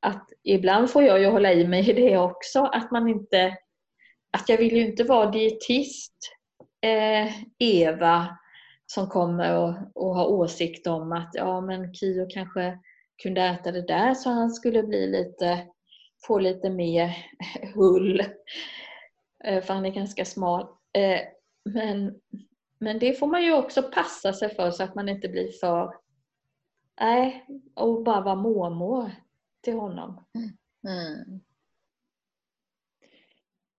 att 0.00 0.28
ibland 0.42 0.90
får 0.90 1.02
jag 1.02 1.20
ju 1.20 1.26
hålla 1.26 1.52
i 1.52 1.66
mig 1.66 1.90
i 1.90 1.92
det 1.92 2.18
också, 2.18 2.62
att 2.64 2.90
man 2.90 3.08
inte 3.08 3.56
att 4.30 4.48
jag 4.48 4.58
vill 4.58 4.76
ju 4.76 4.86
inte 4.86 5.04
vara 5.04 5.30
dietist 5.30 6.16
eh, 6.80 7.32
Eva 7.58 8.38
som 8.86 9.08
kommer 9.08 9.56
och, 9.58 9.74
och 9.94 10.14
har 10.14 10.26
åsikt 10.26 10.86
om 10.86 11.12
att 11.12 11.30
ja 11.32 11.60
men 11.60 11.94
Kio 11.94 12.26
kanske 12.30 12.78
kunde 13.22 13.40
äta 13.40 13.72
det 13.72 13.82
där 13.86 14.14
så 14.14 14.30
han 14.30 14.50
skulle 14.50 14.82
bli 14.82 15.06
lite 15.06 15.66
få 16.26 16.38
lite 16.38 16.70
mer 16.70 17.16
hull 17.74 18.20
eh, 19.44 19.62
för 19.62 19.74
han 19.74 19.86
är 19.86 19.90
ganska 19.90 20.24
smal. 20.24 20.66
Eh, 20.92 21.20
men, 21.64 22.20
men 22.78 22.98
det 22.98 23.18
får 23.18 23.26
man 23.26 23.44
ju 23.44 23.52
också 23.52 23.82
passa 23.82 24.32
sig 24.32 24.54
för 24.54 24.70
så 24.70 24.82
att 24.82 24.94
man 24.94 25.08
inte 25.08 25.28
blir 25.28 25.52
för 25.60 25.94
nej, 27.00 27.46
och 27.74 28.04
bara 28.04 28.20
vara 28.20 28.34
mormor 28.34 29.10
till 29.66 29.74
honom. 29.74 30.24
Mm. 30.88 31.40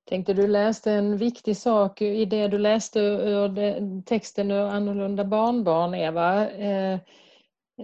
Tänkte 0.09 0.33
du 0.33 0.47
läste 0.47 0.91
en 0.91 1.17
viktig 1.17 1.57
sak 1.57 2.01
i 2.01 2.25
det 2.25 2.47
du 2.47 2.57
läste 2.57 2.99
ur 2.99 4.01
texten 4.01 4.51
ur 4.51 4.61
Annorlunda 4.61 5.25
barnbarn, 5.25 5.93
Eva. 5.93 6.49
Eh, 6.49 6.99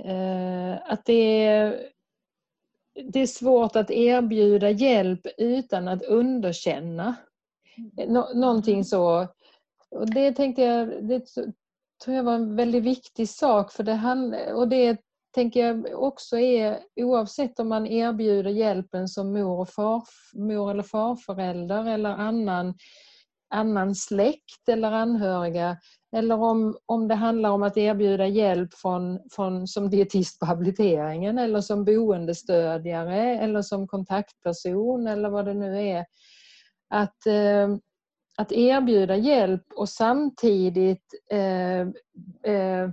eh, 0.06 0.92
att 0.92 1.06
det 1.06 1.46
är, 1.46 1.90
det 3.12 3.20
är 3.20 3.28
svårt 3.28 3.76
att 3.76 3.92
erbjuda 3.92 4.70
hjälp 4.70 5.28
utan 5.38 5.88
att 5.88 6.04
underkänna. 6.04 7.16
Eh, 7.98 8.10
nå, 8.10 8.34
någonting 8.34 8.86
så. 8.86 9.28
Och 9.90 10.14
det 10.14 10.32
tänkte 10.32 10.62
jag, 10.62 11.08
det 11.08 11.26
tror 12.04 12.16
jag 12.16 12.24
var 12.24 12.36
en 12.36 12.56
väldigt 12.56 12.84
viktig 12.84 13.30
sak 13.30 13.72
för 13.72 13.84
det 13.84 13.94
han, 13.94 14.36
och 14.54 14.68
det 14.68 14.98
tänker 15.34 15.66
jag 15.66 16.04
också 16.04 16.38
är 16.38 16.80
oavsett 16.96 17.60
om 17.60 17.70
man 17.70 17.88
erbjuder 17.88 18.52
hjälpen 18.52 19.08
som 19.08 19.34
mor, 19.34 19.60
och 19.60 19.70
far, 19.70 20.04
mor 20.34 20.72
eller 20.72 20.84
farförälder 20.84 21.90
eller 21.90 22.10
annan, 22.10 22.74
annan 23.54 23.96
släkt 23.96 24.70
eller 24.70 24.92
anhöriga 24.92 25.78
eller 26.16 26.42
om, 26.42 26.78
om 26.86 27.08
det 27.08 27.16
handlar 27.16 27.50
om 27.50 27.64
att 27.64 27.78
erbjuda 27.78 28.28
hjälp 28.28 28.74
från, 28.74 29.20
från, 29.32 29.68
som 29.68 29.90
dietist 29.90 30.40
på 30.40 30.46
habiliteringen 30.46 31.38
eller 31.38 31.62
som 31.62 31.86
boendestödjare 31.86 33.40
eller 33.40 33.62
som 33.62 33.88
kontaktperson 33.88 35.08
eller 35.08 35.30
vad 35.30 35.46
det 35.46 35.54
nu 35.54 35.82
är. 35.82 36.06
Att, 36.90 37.26
eh, 37.28 37.76
att 38.38 38.52
erbjuda 38.52 39.16
hjälp 39.16 39.64
och 39.76 39.90
samtidigt 39.90 41.08
eh, 41.32 41.82
eh, 42.54 42.90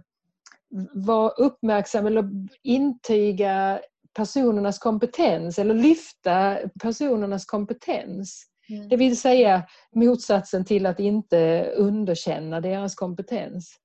vara 0.95 1.29
uppmärksam 1.29 2.07
eller 2.07 2.25
intyga 2.63 3.81
personernas 4.15 4.79
kompetens 4.79 5.59
eller 5.59 5.75
lyfta 5.75 6.59
personernas 6.83 7.45
kompetens. 7.45 8.47
Mm. 8.69 8.89
Det 8.89 8.97
vill 8.97 9.21
säga 9.21 9.63
motsatsen 9.95 10.65
till 10.65 10.87
att 10.87 11.01
inte 11.01 11.71
underkänna 11.77 12.61
deras 12.61 12.95
kompetens. 12.95 13.77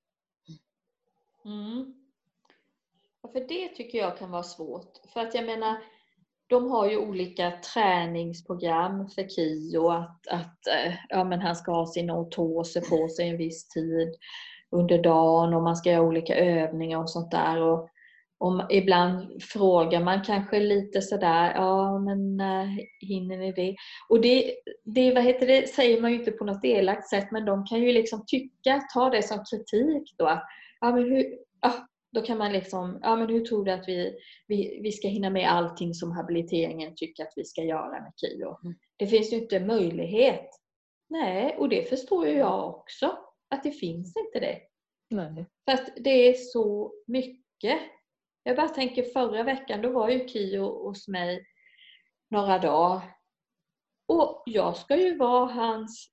Mm. 1.44 1.94
för 3.32 3.48
det 3.48 3.68
tycker 3.68 3.98
jag 3.98 4.18
kan 4.18 4.30
vara 4.30 4.42
svårt. 4.42 4.92
För 5.12 5.20
att 5.20 5.34
jag 5.34 5.46
menar, 5.46 5.76
de 6.46 6.70
har 6.70 6.90
ju 6.90 6.98
olika 6.98 7.50
träningsprogram 7.50 9.08
för 9.08 9.28
KIO. 9.28 9.88
Att, 9.88 10.26
att 10.26 10.66
eh, 10.66 10.94
ja, 11.08 11.24
men 11.24 11.40
han 11.40 11.56
ska 11.56 11.72
ha 11.72 11.86
sin 11.86 12.10
ortoser 12.10 12.80
på 12.80 13.08
sig 13.08 13.28
en 13.28 13.36
viss 13.36 13.68
tid 13.68 14.14
under 14.70 15.02
dagen 15.02 15.54
och 15.54 15.62
man 15.62 15.76
ska 15.76 15.90
göra 15.90 16.02
olika 16.02 16.36
övningar 16.36 16.98
och 16.98 17.10
sånt 17.10 17.30
där. 17.30 17.62
Och 17.62 17.88
om, 18.38 18.66
ibland 18.70 19.42
frågar 19.42 20.00
man 20.00 20.22
kanske 20.22 20.60
lite 20.60 21.02
sådär, 21.02 21.54
ja 21.54 21.98
men 21.98 22.40
äh, 22.40 22.68
hinner 23.00 23.38
ni 23.38 23.52
det? 23.52 23.76
Och 24.08 24.20
det, 24.20 24.54
det, 24.84 25.14
vad 25.14 25.24
heter 25.24 25.46
det 25.46 25.68
säger 25.68 26.00
man 26.00 26.12
ju 26.12 26.18
inte 26.18 26.30
på 26.30 26.44
något 26.44 26.64
elakt 26.64 27.08
sätt 27.08 27.30
men 27.30 27.44
de 27.44 27.66
kan 27.66 27.80
ju 27.80 27.92
liksom 27.92 28.24
tycka, 28.26 28.82
ta 28.94 29.10
det 29.10 29.22
som 29.22 29.38
kritik 29.50 30.14
då. 30.18 30.26
Att, 30.26 30.44
ja, 30.80 30.92
men 30.92 31.04
hur, 31.04 31.38
ja, 31.60 31.72
då 32.12 32.22
kan 32.22 32.38
man 32.38 32.52
liksom, 32.52 32.98
ja 33.02 33.16
men 33.16 33.28
hur 33.28 33.44
tror 33.44 33.64
du 33.64 33.72
att 33.72 33.88
vi, 33.88 34.14
vi, 34.46 34.80
vi 34.82 34.92
ska 34.92 35.08
hinna 35.08 35.30
med 35.30 35.50
allting 35.50 35.94
som 35.94 36.12
habiliteringen 36.12 36.92
tycker 36.96 37.22
att 37.22 37.32
vi 37.36 37.44
ska 37.44 37.62
göra 37.62 37.90
med 37.90 38.12
KIO? 38.16 38.56
Mm. 38.64 38.76
Det 38.96 39.06
finns 39.06 39.32
ju 39.32 39.36
inte 39.36 39.60
möjlighet. 39.60 40.50
Nej, 41.08 41.56
och 41.58 41.68
det 41.68 41.88
förstår 41.88 42.26
ju 42.26 42.32
jag 42.32 42.68
också 42.68 43.18
att 43.50 43.62
det 43.62 43.70
finns 43.70 44.16
inte 44.16 44.40
det. 44.40 44.60
Nej. 45.10 45.46
För 45.64 45.72
att 45.72 45.92
det 45.96 46.28
är 46.28 46.34
så 46.34 46.92
mycket. 47.06 47.80
Jag 48.42 48.56
bara 48.56 48.68
tänker 48.68 49.02
förra 49.02 49.42
veckan, 49.42 49.82
då 49.82 49.90
var 49.90 50.08
ju 50.08 50.28
Kio 50.28 50.60
hos 50.60 51.08
mig 51.08 51.46
några 52.30 52.58
dagar. 52.58 53.16
Och 54.08 54.42
jag 54.46 54.76
ska 54.76 54.96
ju 54.96 55.16
vara 55.16 55.52
hans, 55.52 56.10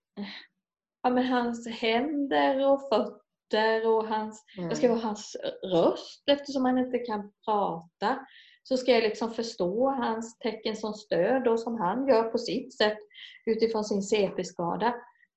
ja, 1.01 1.09
men 1.09 1.25
hans 1.25 1.67
händer 1.67 2.67
och 2.67 2.89
fötter 2.89 3.87
och 3.87 4.07
hans, 4.07 4.45
mm. 4.57 4.69
jag 4.69 4.77
ska 4.77 4.89
vara 4.89 4.99
hans 4.99 5.37
röst 5.73 6.23
eftersom 6.27 6.65
han 6.65 6.77
inte 6.77 6.99
kan 6.99 7.31
prata. 7.45 8.25
Så 8.63 8.77
ska 8.77 8.91
jag 8.91 9.03
liksom 9.03 9.31
förstå 9.31 9.89
hans 9.89 10.37
tecken 10.39 10.75
som 10.75 10.93
stöd 10.93 11.47
och 11.47 11.59
som 11.59 11.77
han 11.77 12.07
gör 12.07 12.23
på 12.23 12.37
sitt 12.37 12.77
sätt 12.77 12.97
utifrån 13.45 13.83
sin 13.83 14.01
CP-skada. 14.01 14.95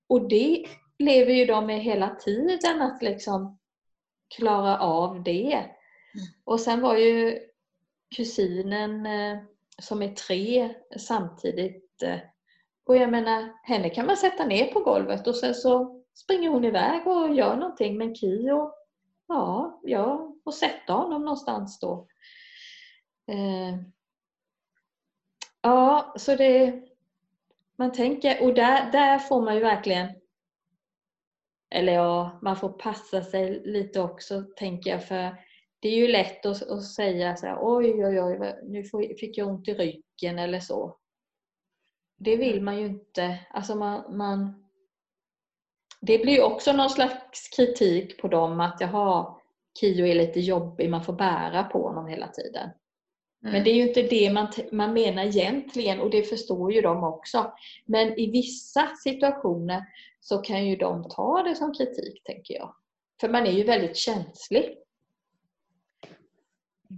Och 0.08 0.28
det 0.28 0.66
lever 0.98 1.32
ju 1.32 1.44
de 1.44 1.66
med 1.66 1.80
hela 1.80 2.14
tiden 2.14 2.82
att 2.82 3.02
liksom 3.02 3.58
klara 4.36 4.78
av 4.78 5.22
det. 5.22 5.54
Mm. 5.54 6.26
Och 6.44 6.60
sen 6.60 6.80
var 6.80 6.96
ju 6.96 7.38
kusinen 8.16 9.06
eh, 9.06 9.38
som 9.78 10.02
är 10.02 10.14
tre 10.14 10.74
samtidigt 10.98 12.02
eh, 12.02 12.18
och 12.86 12.96
jag 12.96 13.10
menar, 13.10 13.52
henne 13.62 13.90
kan 13.90 14.06
man 14.06 14.16
sätta 14.16 14.44
ner 14.44 14.72
på 14.72 14.80
golvet 14.80 15.26
och 15.26 15.36
sen 15.36 15.54
så 15.54 16.02
springer 16.14 16.50
hon 16.50 16.64
iväg 16.64 17.06
och 17.06 17.34
gör 17.34 17.56
någonting. 17.56 17.98
Men 17.98 18.14
Kio, 18.14 18.70
ja, 19.26 19.80
jag 19.82 20.40
får 20.44 20.52
sätta 20.52 20.92
honom 20.92 21.24
någonstans 21.24 21.80
då. 21.80 22.06
Eh, 23.26 23.76
ja, 25.62 26.14
så 26.18 26.36
det... 26.36 26.82
Man 27.78 27.92
tänker, 27.92 28.42
och 28.42 28.54
där, 28.54 28.92
där 28.92 29.18
får 29.18 29.42
man 29.42 29.54
ju 29.54 29.60
verkligen 29.60 30.08
eller 31.70 31.92
ja, 31.92 32.38
man 32.42 32.56
får 32.56 32.68
passa 32.68 33.22
sig 33.22 33.62
lite 33.64 34.00
också 34.00 34.42
tänker 34.56 34.90
jag 34.90 35.04
för 35.04 35.36
det 35.80 35.88
är 35.88 35.96
ju 35.96 36.08
lätt 36.08 36.46
att, 36.46 36.62
att 36.62 36.84
säga 36.84 37.36
så 37.36 37.46
här, 37.46 37.58
oj 37.60 38.04
oj 38.04 38.22
oj, 38.22 38.54
nu 38.62 38.84
fick 39.20 39.38
jag 39.38 39.48
ont 39.48 39.68
i 39.68 39.74
ryggen 39.74 40.38
eller 40.38 40.60
så. 40.60 40.96
Det 42.18 42.36
vill 42.36 42.62
man 42.62 42.78
ju 42.78 42.86
inte. 42.86 43.38
Alltså 43.50 43.74
man, 43.74 44.16
man 44.16 44.66
det 46.00 46.18
blir 46.18 46.32
ju 46.32 46.42
också 46.42 46.72
någon 46.72 46.90
slags 46.90 47.48
kritik 47.56 48.20
på 48.20 48.28
dem 48.28 48.60
att 48.60 48.80
jaha, 48.80 49.36
Kio 49.80 50.06
är 50.06 50.14
lite 50.14 50.40
jobbig, 50.40 50.90
man 50.90 51.04
får 51.04 51.12
bära 51.12 51.64
på 51.64 51.82
honom 51.82 52.06
hela 52.06 52.28
tiden. 52.28 52.70
Mm. 53.42 53.52
Men 53.52 53.64
det 53.64 53.70
är 53.70 53.74
ju 53.74 53.88
inte 53.88 54.02
det 54.02 54.30
man, 54.30 54.48
man 54.72 54.92
menar 54.92 55.24
egentligen 55.24 56.00
och 56.00 56.10
det 56.10 56.22
förstår 56.22 56.72
ju 56.72 56.80
de 56.80 57.04
också. 57.04 57.52
Men 57.84 58.18
i 58.18 58.30
vissa 58.30 58.88
situationer 59.02 59.84
så 60.20 60.38
kan 60.38 60.66
ju 60.66 60.76
de 60.76 61.08
ta 61.08 61.42
det 61.42 61.54
som 61.54 61.74
kritik, 61.74 62.24
tänker 62.24 62.54
jag. 62.54 62.74
För 63.20 63.28
man 63.28 63.46
är 63.46 63.52
ju 63.52 63.64
väldigt 63.64 63.96
känslig. 63.96 64.78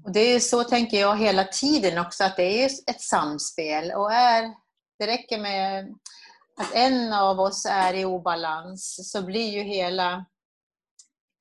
Och 0.04 0.12
det 0.12 0.20
är 0.20 0.40
så, 0.40 0.64
tänker 0.64 1.00
jag, 1.00 1.18
hela 1.18 1.44
tiden 1.44 1.98
också, 1.98 2.24
att 2.24 2.36
det 2.36 2.62
är 2.62 2.66
ett 2.66 3.00
samspel. 3.00 3.92
Och 3.92 4.12
är, 4.12 4.54
det 4.98 5.06
räcker 5.06 5.38
med 5.38 5.94
att 6.60 6.74
en 6.74 7.12
av 7.12 7.40
oss 7.40 7.66
är 7.70 7.94
i 7.94 8.04
obalans 8.04 9.10
så 9.12 9.22
blir 9.22 9.50
ju 9.50 9.62
hela, 9.62 10.24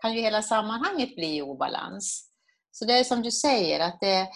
kan 0.01 0.13
ju 0.13 0.21
hela 0.21 0.41
sammanhanget 0.41 1.15
bli 1.15 1.37
i 1.37 1.41
obalans. 1.41 2.29
Så 2.71 2.85
det 2.85 2.93
är 2.93 3.03
som 3.03 3.21
du 3.21 3.31
säger, 3.31 3.79
att 3.79 3.99
det, 4.01 4.27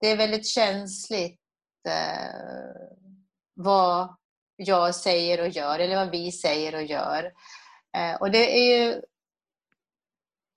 det 0.00 0.06
är 0.08 0.16
väldigt 0.16 0.46
känsligt 0.46 1.40
eh, 1.88 2.82
vad 3.54 4.16
jag 4.56 4.94
säger 4.94 5.40
och 5.40 5.48
gör, 5.48 5.78
eller 5.78 5.96
vad 5.96 6.10
vi 6.10 6.32
säger 6.32 6.74
och 6.74 6.82
gör. 6.82 7.32
Eh, 7.96 8.14
och 8.20 8.30
det 8.30 8.58
är 8.58 8.78
ju 8.78 9.02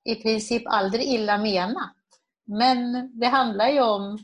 i 0.04 0.16
princip 0.16 0.64
aldrig 0.66 1.06
illa 1.06 1.38
menat. 1.38 1.96
Men 2.46 3.12
det 3.20 3.28
handlar 3.28 3.70
ju 3.70 3.82
om 3.82 4.18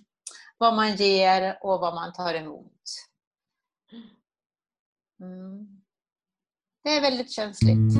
vad 0.58 0.76
man 0.76 0.96
ger 0.96 1.58
och 1.62 1.80
vad 1.80 1.96
man 1.96 2.14
tar 2.14 2.34
emot. 2.34 2.82
Mm. 5.20 5.82
Det 6.84 6.90
är 6.90 7.02
väldigt 7.02 7.32
känsligt. 7.32 7.98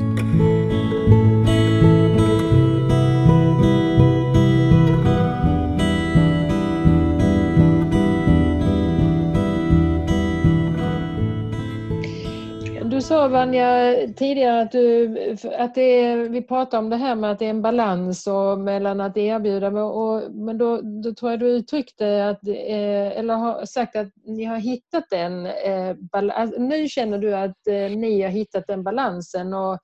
Sa 13.18 13.28
Vanja 13.28 13.94
tidigare 14.16 14.60
att, 14.60 14.72
du, 14.72 15.36
att 15.58 15.74
det 15.74 16.00
är, 16.00 16.16
vi 16.16 16.42
pratade 16.42 16.78
om 16.78 16.90
det 16.90 16.96
här 16.96 17.14
med 17.14 17.30
att 17.30 17.38
det 17.38 17.46
är 17.46 17.50
en 17.50 17.62
balans 17.62 18.26
och 18.26 18.58
mellan 18.58 19.00
att 19.00 19.16
erbjuda 19.16 19.68
och, 19.68 20.34
men 20.34 20.58
då, 20.58 20.80
då 20.80 21.14
tror 21.14 21.30
jag 21.30 21.40
du 21.40 21.46
uttryckte 21.46 22.28
att, 22.28 22.48
eh, 22.48 23.18
eller 23.18 23.34
har 23.34 23.66
sagt 23.66 23.96
att 23.96 24.08
ni 24.24 24.44
har 24.44 24.56
hittat 24.56 25.04
den 25.10 25.46
eh, 25.46 25.96
alltså, 26.12 26.60
Nu 26.60 26.88
känner 26.88 27.18
du 27.18 27.34
att 27.34 27.66
eh, 27.66 27.96
ni 27.96 28.22
har 28.22 28.30
hittat 28.30 28.66
den 28.66 28.84
balansen 28.84 29.54
och 29.54 29.78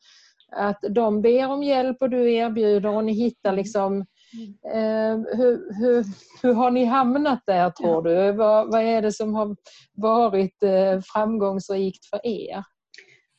att 0.56 0.84
de 0.90 1.22
ber 1.22 1.50
om 1.50 1.62
hjälp 1.62 1.96
och 2.00 2.10
du 2.10 2.34
erbjuder 2.34 2.88
och 2.88 3.04
ni 3.04 3.12
hittar 3.12 3.50
mm. 3.50 3.56
liksom 3.56 4.04
Eh, 4.74 5.16
hur, 5.36 5.80
hur, 5.80 6.04
hur 6.42 6.54
har 6.54 6.70
ni 6.70 6.84
hamnat 6.84 7.42
där 7.46 7.70
tror 7.70 8.02
du? 8.02 8.32
Vad, 8.32 8.72
vad 8.72 8.82
är 8.82 9.02
det 9.02 9.12
som 9.12 9.34
har 9.34 9.56
varit 9.94 10.62
framgångsrikt 11.12 12.06
för 12.06 12.26
er? 12.26 12.64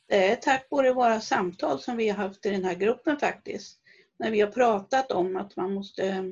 Det 0.08 0.30
är 0.30 0.36
tack 0.36 0.66
vare 0.70 0.92
våra 0.92 1.20
samtal 1.20 1.80
som 1.80 1.96
vi 1.96 2.08
har 2.08 2.16
haft 2.16 2.46
i 2.46 2.50
den 2.50 2.64
här 2.64 2.74
gruppen 2.74 3.18
faktiskt. 3.18 3.80
När 4.18 4.30
vi 4.30 4.40
har 4.40 4.50
pratat 4.50 5.12
om 5.12 5.36
att 5.36 5.56
man 5.56 5.72
måste 5.72 6.06
eh, 6.06 6.24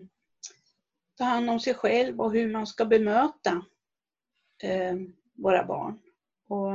ta 1.19 1.25
hand 1.25 1.51
om 1.51 1.61
sig 1.61 1.75
själv 1.75 2.21
och 2.21 2.33
hur 2.33 2.53
man 2.53 2.67
ska 2.67 2.85
bemöta 2.85 3.65
eh, 4.63 4.95
våra 5.35 5.65
barn. 5.65 5.99
Och 6.49 6.73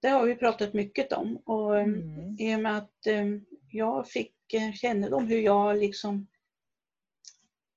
det 0.00 0.08
har 0.08 0.26
vi 0.26 0.34
pratat 0.34 0.74
mycket 0.74 1.12
om. 1.12 1.36
Och 1.36 1.78
Mm. 1.78 2.36
I 2.38 2.56
och 2.56 2.60
med 2.60 2.78
att 2.78 3.06
eh, 3.06 3.24
jag 3.70 4.08
fick 4.08 4.54
eh, 4.54 4.72
kännedom 4.72 5.26
hur 5.26 5.38
jag 5.38 5.76
liksom 5.76 6.26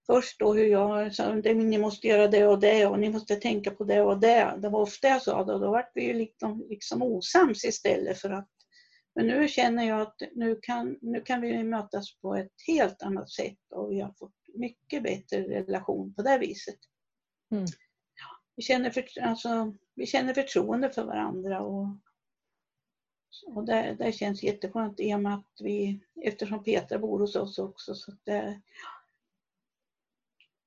Först 0.07 0.39
då 0.39 0.53
hur 0.53 0.65
jag 0.65 1.15
sa 1.15 1.33
ni 1.33 1.77
måste 1.77 2.07
göra 2.07 2.27
det 2.27 2.47
och 2.47 2.59
det 2.59 2.85
och 2.85 2.99
ni 2.99 3.09
måste 3.09 3.35
tänka 3.35 3.71
på 3.71 3.83
det 3.83 4.01
och 4.01 4.19
det. 4.19 4.57
Det 4.57 4.69
var 4.69 4.81
ofta 4.81 5.07
jag 5.07 5.21
sa 5.21 5.43
det 5.43 5.53
och 5.53 5.59
då 5.59 5.71
var 5.71 5.89
vi 5.93 6.03
ju 6.03 6.13
liksom, 6.13 6.65
liksom 6.69 7.01
osams 7.03 7.65
istället 7.65 8.17
för 8.17 8.29
att 8.29 8.49
men 9.17 9.27
nu 9.27 9.47
känner 9.47 9.83
jag 9.83 10.01
att 10.01 10.21
nu 10.35 10.59
kan, 10.61 10.97
nu 11.01 11.21
kan 11.21 11.41
vi 11.41 11.63
mötas 11.63 12.17
på 12.21 12.35
ett 12.35 12.53
helt 12.67 13.01
annat 13.01 13.31
sätt 13.31 13.57
och 13.71 13.91
vi 13.91 13.99
har 13.99 14.13
fått 14.19 14.35
mycket 14.53 15.03
bättre 15.03 15.41
relation 15.41 16.13
på 16.13 16.21
det 16.21 16.37
viset. 16.37 16.79
Mm. 17.51 17.65
Vi, 18.55 18.63
känner 18.63 18.89
för, 18.89 19.05
alltså, 19.21 19.73
vi 19.95 20.05
känner 20.05 20.33
förtroende 20.33 20.89
för 20.89 21.03
varandra 21.03 21.61
och, 21.61 21.87
och 23.47 23.65
det, 23.65 23.95
det 23.99 24.11
känns 24.11 24.43
jätteskönt 24.43 24.99
i 24.99 25.13
och 25.13 25.21
med 25.21 25.33
att 25.33 25.51
vi, 25.59 25.99
eftersom 26.23 26.63
Petra 26.63 26.99
bor 26.99 27.19
hos 27.19 27.35
oss 27.35 27.59
också. 27.59 27.95
Så, 27.95 28.11
det, 28.23 28.61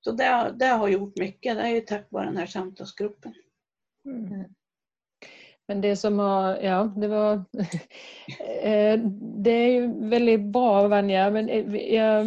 så 0.00 0.12
det, 0.12 0.54
det 0.58 0.66
har 0.66 0.88
gjort 0.88 1.18
mycket, 1.18 1.56
det 1.56 1.62
är 1.62 1.68
ju 1.68 1.80
tack 1.80 2.06
vare 2.10 2.24
den 2.24 2.36
här 2.36 2.46
samtalsgruppen. 2.46 3.34
Mm. 4.04 4.44
Men 5.68 5.80
det 5.80 5.96
som 5.96 6.18
har, 6.18 6.56
ja 6.56 6.92
det 6.96 7.08
var 7.08 7.32
eh, 8.62 9.00
Det 9.36 9.50
är 9.50 9.68
ju 9.68 10.08
väldigt 10.08 10.40
bra 10.40 10.88
Vanja 10.88 11.30
men 11.30 11.48
eh, 11.48 11.76
jag, 11.94 12.26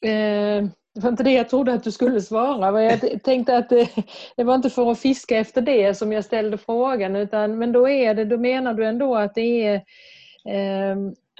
eh, 0.00 0.68
det 0.94 1.00
var 1.02 1.08
inte 1.08 1.22
det 1.22 1.32
jag 1.32 1.48
trodde 1.48 1.72
att 1.72 1.84
du 1.84 1.92
skulle 1.92 2.20
svara. 2.20 2.72
Men 2.72 2.84
Jag 2.84 3.22
tänkte 3.22 3.56
att 3.56 3.68
det, 3.68 3.88
det 4.36 4.44
var 4.44 4.54
inte 4.54 4.70
för 4.70 4.90
att 4.90 4.98
fiska 4.98 5.38
efter 5.38 5.62
det 5.62 5.94
som 5.94 6.12
jag 6.12 6.24
ställde 6.24 6.58
frågan 6.58 7.16
utan 7.16 7.58
men 7.58 7.72
då 7.72 7.88
är 7.88 8.14
det, 8.14 8.24
då 8.24 8.38
menar 8.38 8.74
du 8.74 8.86
ändå 8.86 9.16
att 9.16 9.34
det 9.34 9.66
är 9.66 9.82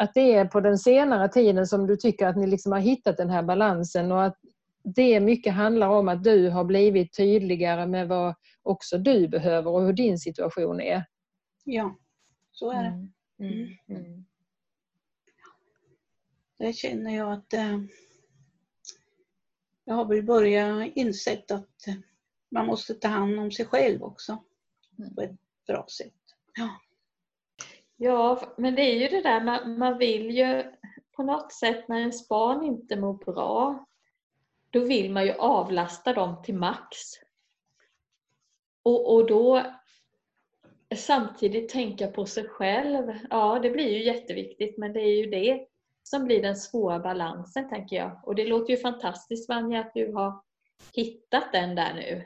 att 0.00 0.14
det 0.14 0.34
är 0.34 0.44
på 0.44 0.60
den 0.60 0.78
senare 0.78 1.28
tiden 1.28 1.66
som 1.66 1.86
du 1.86 1.96
tycker 1.96 2.26
att 2.26 2.36
ni 2.36 2.46
liksom 2.46 2.72
har 2.72 2.78
hittat 2.78 3.16
den 3.16 3.30
här 3.30 3.42
balansen 3.42 4.12
och 4.12 4.24
att 4.24 4.36
det 4.94 5.20
mycket 5.20 5.54
handlar 5.54 5.88
om 5.88 6.08
att 6.08 6.24
du 6.24 6.50
har 6.50 6.64
blivit 6.64 7.16
tydligare 7.16 7.86
med 7.86 8.08
vad 8.08 8.34
också 8.62 8.98
du 8.98 9.28
behöver 9.28 9.70
och 9.70 9.82
hur 9.82 9.92
din 9.92 10.18
situation 10.18 10.80
är. 10.80 11.04
Ja, 11.64 11.96
så 12.52 12.70
är 12.70 12.82
det. 12.82 12.88
Mm. 12.88 13.08
Mm. 13.38 13.76
Mm. 13.88 14.24
Där 16.58 16.72
känner 16.72 17.16
jag 17.16 17.32
att 17.32 17.52
eh, 17.52 17.78
jag 19.84 19.94
har 19.94 20.04
väl 20.04 20.22
börjat 20.22 20.92
insett 20.94 21.50
att 21.50 21.84
man 22.50 22.66
måste 22.66 22.94
ta 22.94 23.08
hand 23.08 23.40
om 23.40 23.50
sig 23.50 23.66
själv 23.66 24.02
också 24.02 24.44
på 25.14 25.22
ett 25.22 25.36
bra 25.66 25.86
sätt. 25.88 26.14
Ja, 26.54 26.80
Ja, 28.00 28.54
men 28.56 28.74
det 28.74 28.82
är 28.82 28.94
ju 28.94 29.08
det 29.08 29.22
där 29.22 29.44
man, 29.44 29.78
man 29.78 29.98
vill 29.98 30.30
ju 30.30 30.64
på 31.16 31.22
något 31.22 31.52
sätt 31.52 31.88
när 31.88 31.98
ens 31.98 32.28
barn 32.28 32.64
inte 32.64 32.96
mår 32.96 33.14
bra, 33.14 33.86
då 34.70 34.80
vill 34.80 35.10
man 35.10 35.26
ju 35.26 35.32
avlasta 35.32 36.12
dem 36.12 36.42
till 36.42 36.54
max. 36.54 36.96
Och, 38.82 39.14
och 39.14 39.26
då 39.26 39.62
samtidigt 40.96 41.68
tänka 41.68 42.06
på 42.06 42.26
sig 42.26 42.48
själv, 42.48 43.18
ja 43.30 43.58
det 43.62 43.70
blir 43.70 43.88
ju 43.88 44.04
jätteviktigt 44.04 44.78
men 44.78 44.92
det 44.92 45.00
är 45.00 45.16
ju 45.16 45.30
det 45.30 45.66
som 46.02 46.24
blir 46.24 46.42
den 46.42 46.56
svåra 46.56 46.98
balansen 46.98 47.68
tänker 47.68 47.96
jag. 47.96 48.20
Och 48.22 48.34
det 48.34 48.44
låter 48.44 48.70
ju 48.70 48.76
fantastiskt 48.76 49.48
Vanja 49.48 49.80
att 49.80 49.94
du 49.94 50.12
har 50.12 50.42
hittat 50.94 51.52
den 51.52 51.74
där 51.74 51.94
nu. 51.94 52.24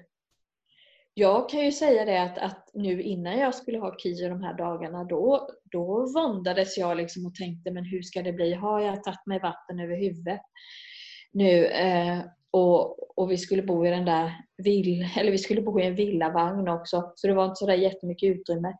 Jag 1.14 1.48
kan 1.48 1.64
ju 1.64 1.72
säga 1.72 2.04
det 2.04 2.22
att, 2.22 2.38
att 2.38 2.70
nu 2.74 3.02
innan 3.02 3.38
jag 3.38 3.54
skulle 3.54 3.78
ha 3.78 3.98
KIO 3.98 4.28
de 4.28 4.42
här 4.42 4.54
dagarna 4.54 5.04
då, 5.04 5.48
då 5.64 6.12
våndades 6.14 6.78
jag 6.78 6.96
liksom 6.96 7.26
och 7.26 7.34
tänkte 7.34 7.70
men 7.70 7.84
hur 7.84 8.02
ska 8.02 8.22
det 8.22 8.32
bli? 8.32 8.54
Har 8.54 8.80
jag 8.80 9.04
tagit 9.04 9.26
mig 9.26 9.38
vatten 9.38 9.80
över 9.80 9.96
huvudet 9.96 10.40
nu? 11.32 11.66
Eh, 11.66 12.18
och, 12.50 13.18
och 13.18 13.30
vi 13.30 13.38
skulle 13.38 13.62
bo 13.62 13.86
i 13.86 13.90
den 13.90 14.04
där 14.04 14.32
vill, 14.56 15.08
eller 15.16 15.30
vi 15.30 15.38
skulle 15.38 15.62
bo 15.62 15.80
i 15.80 15.86
en 15.86 15.94
villavagn 15.94 16.68
också 16.68 17.12
så 17.16 17.26
det 17.26 17.34
var 17.34 17.44
inte 17.44 17.56
så 17.56 17.66
där 17.66 17.74
jättemycket 17.74 18.36
utrymme. 18.36 18.76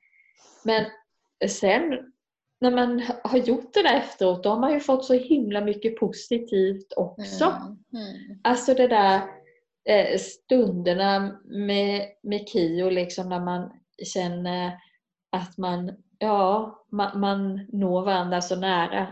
Men 0.64 0.84
sen 1.48 2.12
när 2.60 2.70
man 2.70 3.02
har 3.24 3.38
gjort 3.38 3.74
det 3.74 3.82
där 3.82 3.96
efteråt 3.96 4.42
då 4.42 4.50
har 4.50 4.60
man 4.60 4.72
ju 4.72 4.80
fått 4.80 5.04
så 5.04 5.14
himla 5.14 5.60
mycket 5.60 5.96
positivt 5.96 6.92
också. 6.96 7.44
Mm. 7.44 8.06
Mm. 8.06 8.38
Alltså 8.42 8.74
det 8.74 8.88
där 8.88 9.20
eh, 9.84 10.18
stunderna 10.18 11.40
med, 11.44 12.08
med 12.22 12.48
Kio 12.48 12.90
liksom 12.90 13.28
när 13.28 13.40
man 13.40 13.72
känner 14.14 14.78
att 15.32 15.58
man, 15.58 15.92
ja, 16.18 16.78
man, 16.90 17.20
man 17.20 17.66
når 17.72 18.02
varandra 18.02 18.40
så 18.40 18.56
nära. 18.56 19.06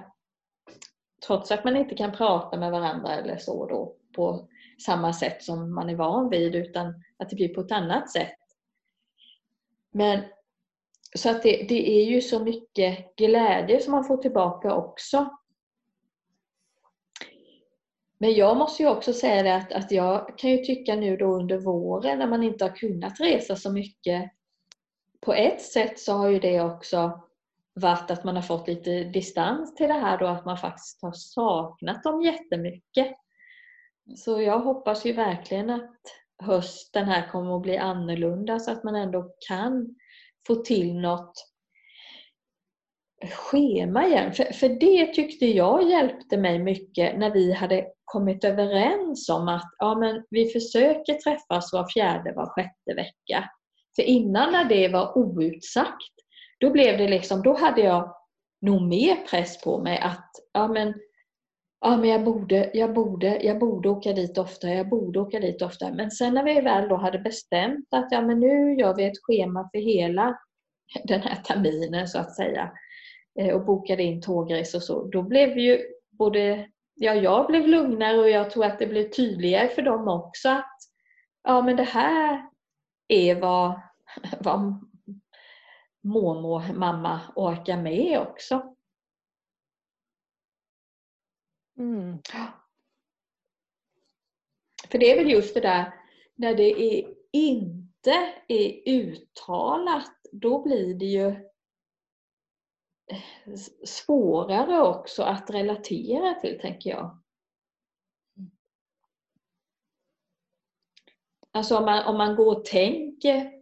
Trots 1.27 1.51
att 1.51 1.65
man 1.65 1.77
inte 1.77 1.95
kan 1.95 2.13
prata 2.13 2.57
med 2.57 2.71
varandra 2.71 3.15
eller 3.15 3.37
så 3.37 3.67
då 3.67 3.97
på 4.17 4.49
samma 4.85 5.13
sätt 5.13 5.43
som 5.43 5.75
man 5.75 5.91
är 5.91 5.97
van 5.97 6.31
vid 6.31 6.55
utan 6.55 6.95
att 7.17 7.31
det 7.31 7.37
blir 7.37 7.55
på 7.55 7.61
ett 7.61 7.73
annat 7.73 8.11
sätt. 8.11 8.37
Men 9.93 10.21
så 11.17 11.31
att 11.31 11.43
det, 11.43 11.67
det 11.69 11.91
är 11.91 12.05
ju 12.05 12.21
så 12.21 12.45
mycket 12.45 13.17
glädje 13.17 13.81
som 13.81 13.93
man 13.93 14.05
får 14.05 14.17
tillbaka 14.17 14.75
också. 14.75 15.29
Men 18.19 18.35
jag 18.35 18.57
måste 18.57 18.83
ju 18.83 18.89
också 18.89 19.13
säga 19.13 19.43
det 19.43 19.55
att, 19.55 19.73
att 19.73 19.93
jag 19.93 20.39
kan 20.39 20.51
ju 20.51 20.57
tycka 20.57 20.97
nu 20.97 21.17
då 21.17 21.27
under 21.27 21.59
våren 21.59 22.19
när 22.19 22.27
man 22.27 22.43
inte 22.43 22.65
har 22.65 22.77
kunnat 22.77 23.21
resa 23.21 23.57
så 23.57 23.73
mycket. 23.73 24.31
På 25.21 25.35
ett 25.35 25.63
sätt 25.63 25.99
så 25.99 26.13
har 26.13 26.29
ju 26.29 26.39
det 26.39 26.61
också 26.61 27.21
varit 27.75 28.11
att 28.11 28.25
man 28.25 28.37
har 28.37 28.43
fått 28.43 28.69
lite 28.69 29.05
distans 29.05 29.75
till 29.75 29.89
det 29.89 29.95
här 29.95 30.19
då 30.19 30.27
att 30.27 30.45
man 30.45 30.59
faktiskt 30.59 31.03
har 31.03 31.13
saknat 31.13 32.03
dem 32.03 32.23
jättemycket. 32.23 33.17
Så 34.17 34.41
jag 34.41 34.61
hoppas 34.61 35.07
ju 35.07 35.13
verkligen 35.13 35.71
att 35.71 36.01
hösten 36.43 37.05
här 37.05 37.29
kommer 37.29 37.57
att 37.57 37.63
bli 37.63 37.77
annorlunda 37.77 38.59
så 38.59 38.71
att 38.71 38.85
man 38.85 38.95
ändå 38.97 39.33
kan 39.49 39.97
få 40.47 40.55
till 40.55 40.95
något 40.95 41.33
schema 43.29 44.07
igen. 44.07 44.33
För, 44.33 44.45
för 44.45 44.69
det 44.69 45.07
tyckte 45.07 45.47
jag 45.47 45.91
hjälpte 45.91 46.37
mig 46.37 46.59
mycket 46.59 47.19
när 47.19 47.31
vi 47.31 47.53
hade 47.53 47.87
kommit 48.05 48.45
överens 48.45 49.29
om 49.29 49.49
att 49.49 49.75
ja, 49.79 49.95
men 49.99 50.25
vi 50.31 50.49
försöker 50.49 51.15
träffas 51.15 51.73
var 51.73 51.89
fjärde, 51.95 52.33
var 52.33 52.47
sjätte 52.47 52.95
vecka. 52.97 53.51
För 53.97 54.03
innan 54.03 54.53
när 54.53 54.65
det 54.65 54.89
var 54.89 55.19
outsagt, 55.19 56.20
då 56.61 56.71
blev 56.71 56.99
det 56.99 57.09
liksom, 57.09 57.43
då 57.43 57.57
hade 57.57 57.81
jag 57.81 58.15
nog 58.61 58.83
mer 58.83 59.17
press 59.17 59.61
på 59.61 59.79
mig 59.79 59.99
att 59.99 60.31
ja, 60.53 60.69
men, 60.69 60.95
ja, 61.81 61.97
men 61.97 62.11
jag, 62.11 62.25
borde, 62.25 62.71
jag, 62.75 62.95
borde, 62.95 63.39
jag 63.43 63.59
borde 63.59 63.89
åka 63.89 64.13
dit 64.13 64.39
oftare, 64.39 64.75
jag 64.75 64.89
borde 64.89 65.21
åka 65.21 65.41
dit 65.41 65.63
oftare. 65.63 65.95
Men 65.95 66.11
sen 66.11 66.35
när 66.35 66.45
vi 66.45 66.61
väl 66.61 66.89
då 66.89 66.97
hade 66.97 67.19
bestämt 67.19 67.89
att 67.91 68.09
ja, 68.11 68.21
men 68.21 68.41
nu 68.41 68.75
gör 68.75 68.95
vi 68.95 69.05
ett 69.05 69.23
schema 69.23 69.69
för 69.73 69.79
hela 69.79 70.39
den 71.05 71.21
här 71.21 71.37
terminen 71.43 72.09
så 72.09 72.19
att 72.19 72.37
säga 72.37 72.73
eh, 73.41 73.55
och 73.55 73.65
bokade 73.65 74.03
in 74.03 74.21
tågresor 74.21 74.79
och 74.79 74.83
så, 74.83 75.05
då 75.05 75.23
blev 75.23 75.59
ju 75.59 75.81
både 76.11 76.67
ja, 76.95 77.15
jag 77.15 77.47
blev 77.47 77.69
lugnare 77.69 78.19
och 78.19 78.31
jag 78.31 78.51
tror 78.51 78.65
att 78.65 78.79
det 78.79 78.87
blev 78.87 79.11
tydligare 79.11 79.69
för 79.69 79.83
dem 79.83 80.09
också 80.09 80.49
att 80.49 80.77
ja, 81.43 81.63
men 81.63 81.77
det 81.77 81.83
här 81.85 82.43
är 83.09 83.35
vad, 83.35 83.81
vad 84.41 84.90
mormor, 86.01 86.73
mamma 86.75 87.21
orkar 87.37 87.83
med 87.83 88.21
också. 88.21 88.77
Mm. 91.79 92.19
För 94.89 94.99
det 94.99 95.11
är 95.11 95.17
väl 95.17 95.31
just 95.31 95.55
det 95.55 95.61
där 95.61 95.95
när 96.35 96.55
det 96.55 96.83
är, 96.83 97.15
inte 97.33 98.35
är 98.49 98.89
uttalat, 98.89 100.17
då 100.33 100.63
blir 100.63 100.95
det 100.95 101.05
ju 101.05 101.51
svårare 103.85 104.83
också 104.83 105.23
att 105.23 105.51
relatera 105.51 106.35
till, 106.35 106.61
tänker 106.61 106.91
jag. 106.91 107.21
Alltså 111.51 111.79
om 111.79 111.85
man, 111.85 112.05
om 112.07 112.17
man 112.17 112.37
går 112.37 112.57
och 112.57 112.65
tänker 112.65 113.53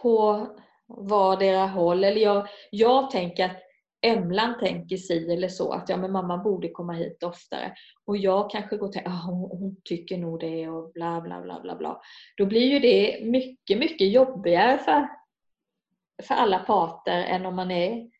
på 0.00 0.46
vardera 0.88 1.66
håll, 1.66 2.04
eller 2.04 2.20
jag, 2.20 2.48
jag 2.70 3.10
tänker 3.10 3.44
att 3.44 3.56
Emlan 4.02 4.58
tänker 4.60 4.96
si 4.96 5.32
eller 5.32 5.48
så, 5.48 5.72
att 5.72 5.88
ja, 5.88 5.96
men 5.96 6.12
mamma 6.12 6.38
borde 6.38 6.68
komma 6.68 6.92
hit 6.92 7.22
oftare. 7.22 7.74
Och 8.04 8.16
jag 8.16 8.50
kanske 8.50 8.76
går 8.76 8.92
tänker, 8.92 9.10
ah, 9.10 9.22
hon, 9.26 9.58
hon 9.58 9.76
tycker 9.84 10.18
nog 10.18 10.40
det 10.40 10.68
och 10.68 10.92
bla 10.92 11.20
bla 11.20 11.40
bla 11.40 11.60
bla 11.60 11.76
bla. 11.76 12.00
Då 12.36 12.46
blir 12.46 12.66
ju 12.66 12.78
det 12.78 13.24
mycket, 13.24 13.78
mycket 13.78 14.10
jobbigare 14.12 14.78
för, 14.78 15.08
för 16.22 16.34
alla 16.34 16.58
parter 16.58 17.22
än 17.24 17.46
om 17.46 17.56
man 17.56 17.70
är 17.70 18.10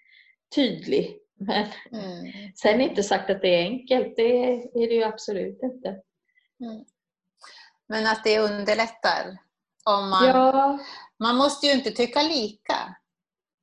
tydlig. 0.55 1.19
Men 1.41 1.67
Mm. 1.93 2.33
sen 2.55 2.81
inte 2.81 3.03
sagt 3.03 3.31
att 3.31 3.43
det 3.43 3.49
är 3.55 3.63
enkelt, 3.63 4.17
det 4.17 4.53
är 4.53 4.89
det 4.89 4.95
ju 4.95 5.03
absolut 5.05 5.63
inte. 5.63 6.01
Men 7.89 8.07
att 8.07 8.25
det 8.25 8.39
underlättar 8.39 9.39
Om 9.89 10.11
man, 10.11 10.27
Ja, 10.27 10.79
man 11.19 11.37
måste 11.37 11.67
ju 11.67 11.73
inte 11.73 11.91
tycka 11.91 12.23
lika. 12.23 12.97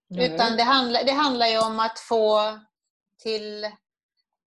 Nej. 0.08 0.34
Utan 0.34 0.58
det 0.58 0.64
handlar, 0.64 1.04
det 1.04 1.12
handlar 1.12 1.48
ju 1.48 1.60
om 1.60 1.80
att 1.80 2.00
få 2.00 2.60
till 3.24 3.72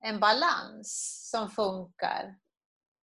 en 0.04 0.20
balans 0.20 1.20
som 1.32 1.50
funkar. 1.50 2.36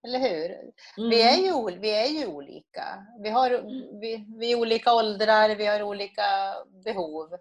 Eller 0.04 0.18
hur? 0.18 0.72
Vi, 1.10 1.22
är 1.22 1.36
ju, 1.36 1.78
vi 1.78 1.90
är 1.90 2.06
ju 2.06 2.26
olika. 2.26 3.06
Vi, 3.22 3.30
har, 3.30 3.50
vi, 4.00 4.26
vi 4.38 4.52
är 4.52 4.58
olika 4.58 4.94
åldrar, 4.94 5.48
vi 5.56 5.66
har 5.66 5.82
olika 5.82 6.54
behov. 6.84 7.36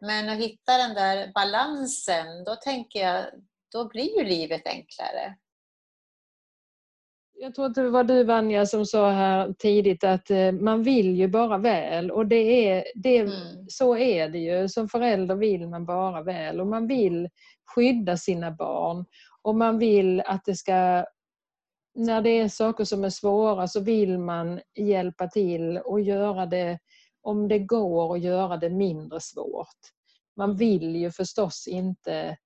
Men 0.00 0.28
att 0.28 0.38
hitta 0.38 0.78
den 0.78 0.94
där 0.94 1.32
balansen, 1.34 2.44
då 2.44 2.56
tänker 2.56 3.00
jag, 3.00 3.24
då 3.72 3.88
blir 3.88 4.18
ju 4.18 4.24
livet 4.24 4.66
enklare. 4.66 5.36
Jag 7.38 7.54
tror 7.54 7.66
att 7.66 7.74
det 7.74 7.90
var 7.90 8.04
du 8.04 8.24
Vanja 8.24 8.66
som 8.66 8.86
sa 8.86 9.10
här 9.10 9.52
tidigt 9.58 10.04
att 10.04 10.30
eh, 10.30 10.52
man 10.52 10.82
vill 10.82 11.16
ju 11.16 11.28
bara 11.28 11.58
väl 11.58 12.10
och 12.10 12.26
det 12.26 12.68
är, 12.68 12.84
det, 12.94 13.18
Mm. 13.18 13.66
så 13.68 13.96
är 13.96 14.28
det 14.28 14.38
ju. 14.38 14.68
Som 14.68 14.88
förälder 14.88 15.34
vill 15.34 15.68
man 15.68 15.86
bara 15.86 16.22
väl 16.22 16.60
och 16.60 16.66
man 16.66 16.86
vill 16.86 17.28
skydda 17.74 18.16
sina 18.16 18.50
barn 18.50 19.04
och 19.42 19.54
man 19.54 19.78
vill 19.78 20.20
att 20.20 20.44
det 20.44 20.54
ska 20.54 21.04
när 21.94 22.22
det 22.22 22.30
är 22.30 22.48
saker 22.48 22.84
som 22.84 23.04
är 23.04 23.10
svåra 23.10 23.68
så 23.68 23.80
vill 23.80 24.18
man 24.18 24.60
hjälpa 24.78 25.28
till 25.28 25.78
och 25.78 26.00
göra 26.00 26.46
det, 26.46 26.78
om 27.22 27.48
det 27.48 27.58
går, 27.58 28.14
att 28.14 28.22
göra 28.22 28.56
det 28.56 28.70
mindre 28.70 29.20
svårt. 29.20 29.78
Man 30.36 30.56
vill 30.56 30.96
ju 30.96 31.10
förstås 31.10 31.66
inte 31.68 32.36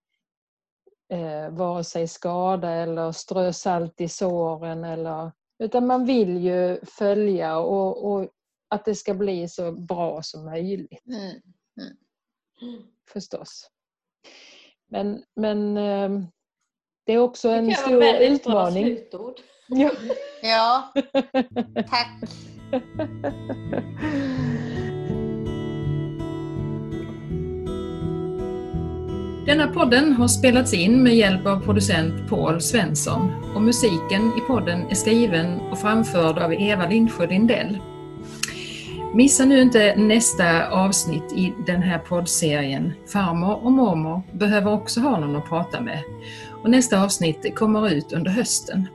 eh, 1.10 1.50
vare 1.50 1.84
sig 1.84 2.08
skada 2.08 2.70
eller 2.70 3.12
strö 3.12 3.52
salt 3.52 4.00
i 4.00 4.08
såren. 4.08 4.84
Eller, 4.84 5.32
utan 5.58 5.86
man 5.86 6.04
vill 6.04 6.36
ju 6.44 6.80
följa 6.84 7.58
och, 7.58 8.12
och 8.12 8.28
att 8.68 8.84
det 8.84 8.94
ska 8.94 9.14
bli 9.14 9.48
så 9.48 9.72
bra 9.72 10.22
som 10.22 10.44
möjligt 10.44 11.02
Mm. 11.06 11.40
förstås. 13.12 13.70
Men, 14.88 15.22
men 15.36 15.76
eh, 15.76 16.10
det 17.06 17.12
är 17.12 17.18
också 17.18 17.48
det 17.48 17.54
en 17.54 17.74
stor 17.74 18.04
utmaning. 18.04 18.84
slutord. 18.84 19.34
Ja. 19.68 19.90
Ja, 20.42 20.92
tack. 21.74 22.20
Denna 29.50 29.66
podden 29.66 30.12
har 30.12 30.28
spelats 30.28 30.74
in 30.74 31.02
med 31.02 31.16
hjälp 31.16 31.46
av 31.46 31.60
producent 31.60 32.28
Paul 32.28 32.60
Svensson 32.60 33.32
och 33.54 33.62
musiken 33.62 34.32
i 34.38 34.40
podden 34.46 34.86
är 34.90 34.94
skriven 34.94 35.60
och 35.60 35.78
framförd 35.78 36.38
av 36.38 36.52
Eva 36.52 36.88
Lindsjö 36.88 37.26
Lindell. 37.26 37.78
Missa 39.14 39.44
nu 39.44 39.60
inte 39.60 39.96
nästa 39.96 40.68
avsnitt 40.68 41.32
i 41.36 41.52
den 41.66 41.82
här 41.82 41.98
poddserien. 41.98 42.92
Farmor 43.12 43.64
och 43.64 43.72
mormor 43.72 44.22
behöver 44.32 44.72
också 44.72 45.00
ha 45.00 45.20
någon 45.20 45.36
att 45.36 45.48
prata 45.48 45.80
med. 45.80 46.02
Och 46.62 46.70
nästa 46.70 47.02
avsnitt 47.02 47.54
kommer 47.54 47.92
ut 47.92 48.12
under 48.12 48.30
hösten. 48.30 48.88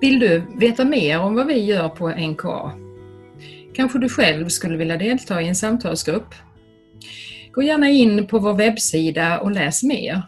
Vill 0.00 0.18
du 0.18 0.42
veta 0.56 0.84
mer 0.84 1.20
om 1.20 1.34
vad 1.34 1.46
vi 1.46 1.64
gör 1.64 1.88
på 1.88 2.08
NKA? 2.08 2.72
Kanske 3.74 3.98
du 3.98 4.08
själv 4.08 4.48
skulle 4.48 4.76
vilja 4.76 4.96
delta 4.96 5.42
i 5.42 5.48
en 5.48 5.56
samtalsgrupp? 5.56 6.34
Gå 7.52 7.62
gärna 7.62 7.88
in 7.88 8.26
på 8.26 8.38
vår 8.38 8.54
webbsida 8.54 9.40
och 9.40 9.50
läs 9.50 9.82
mer. 9.82 10.22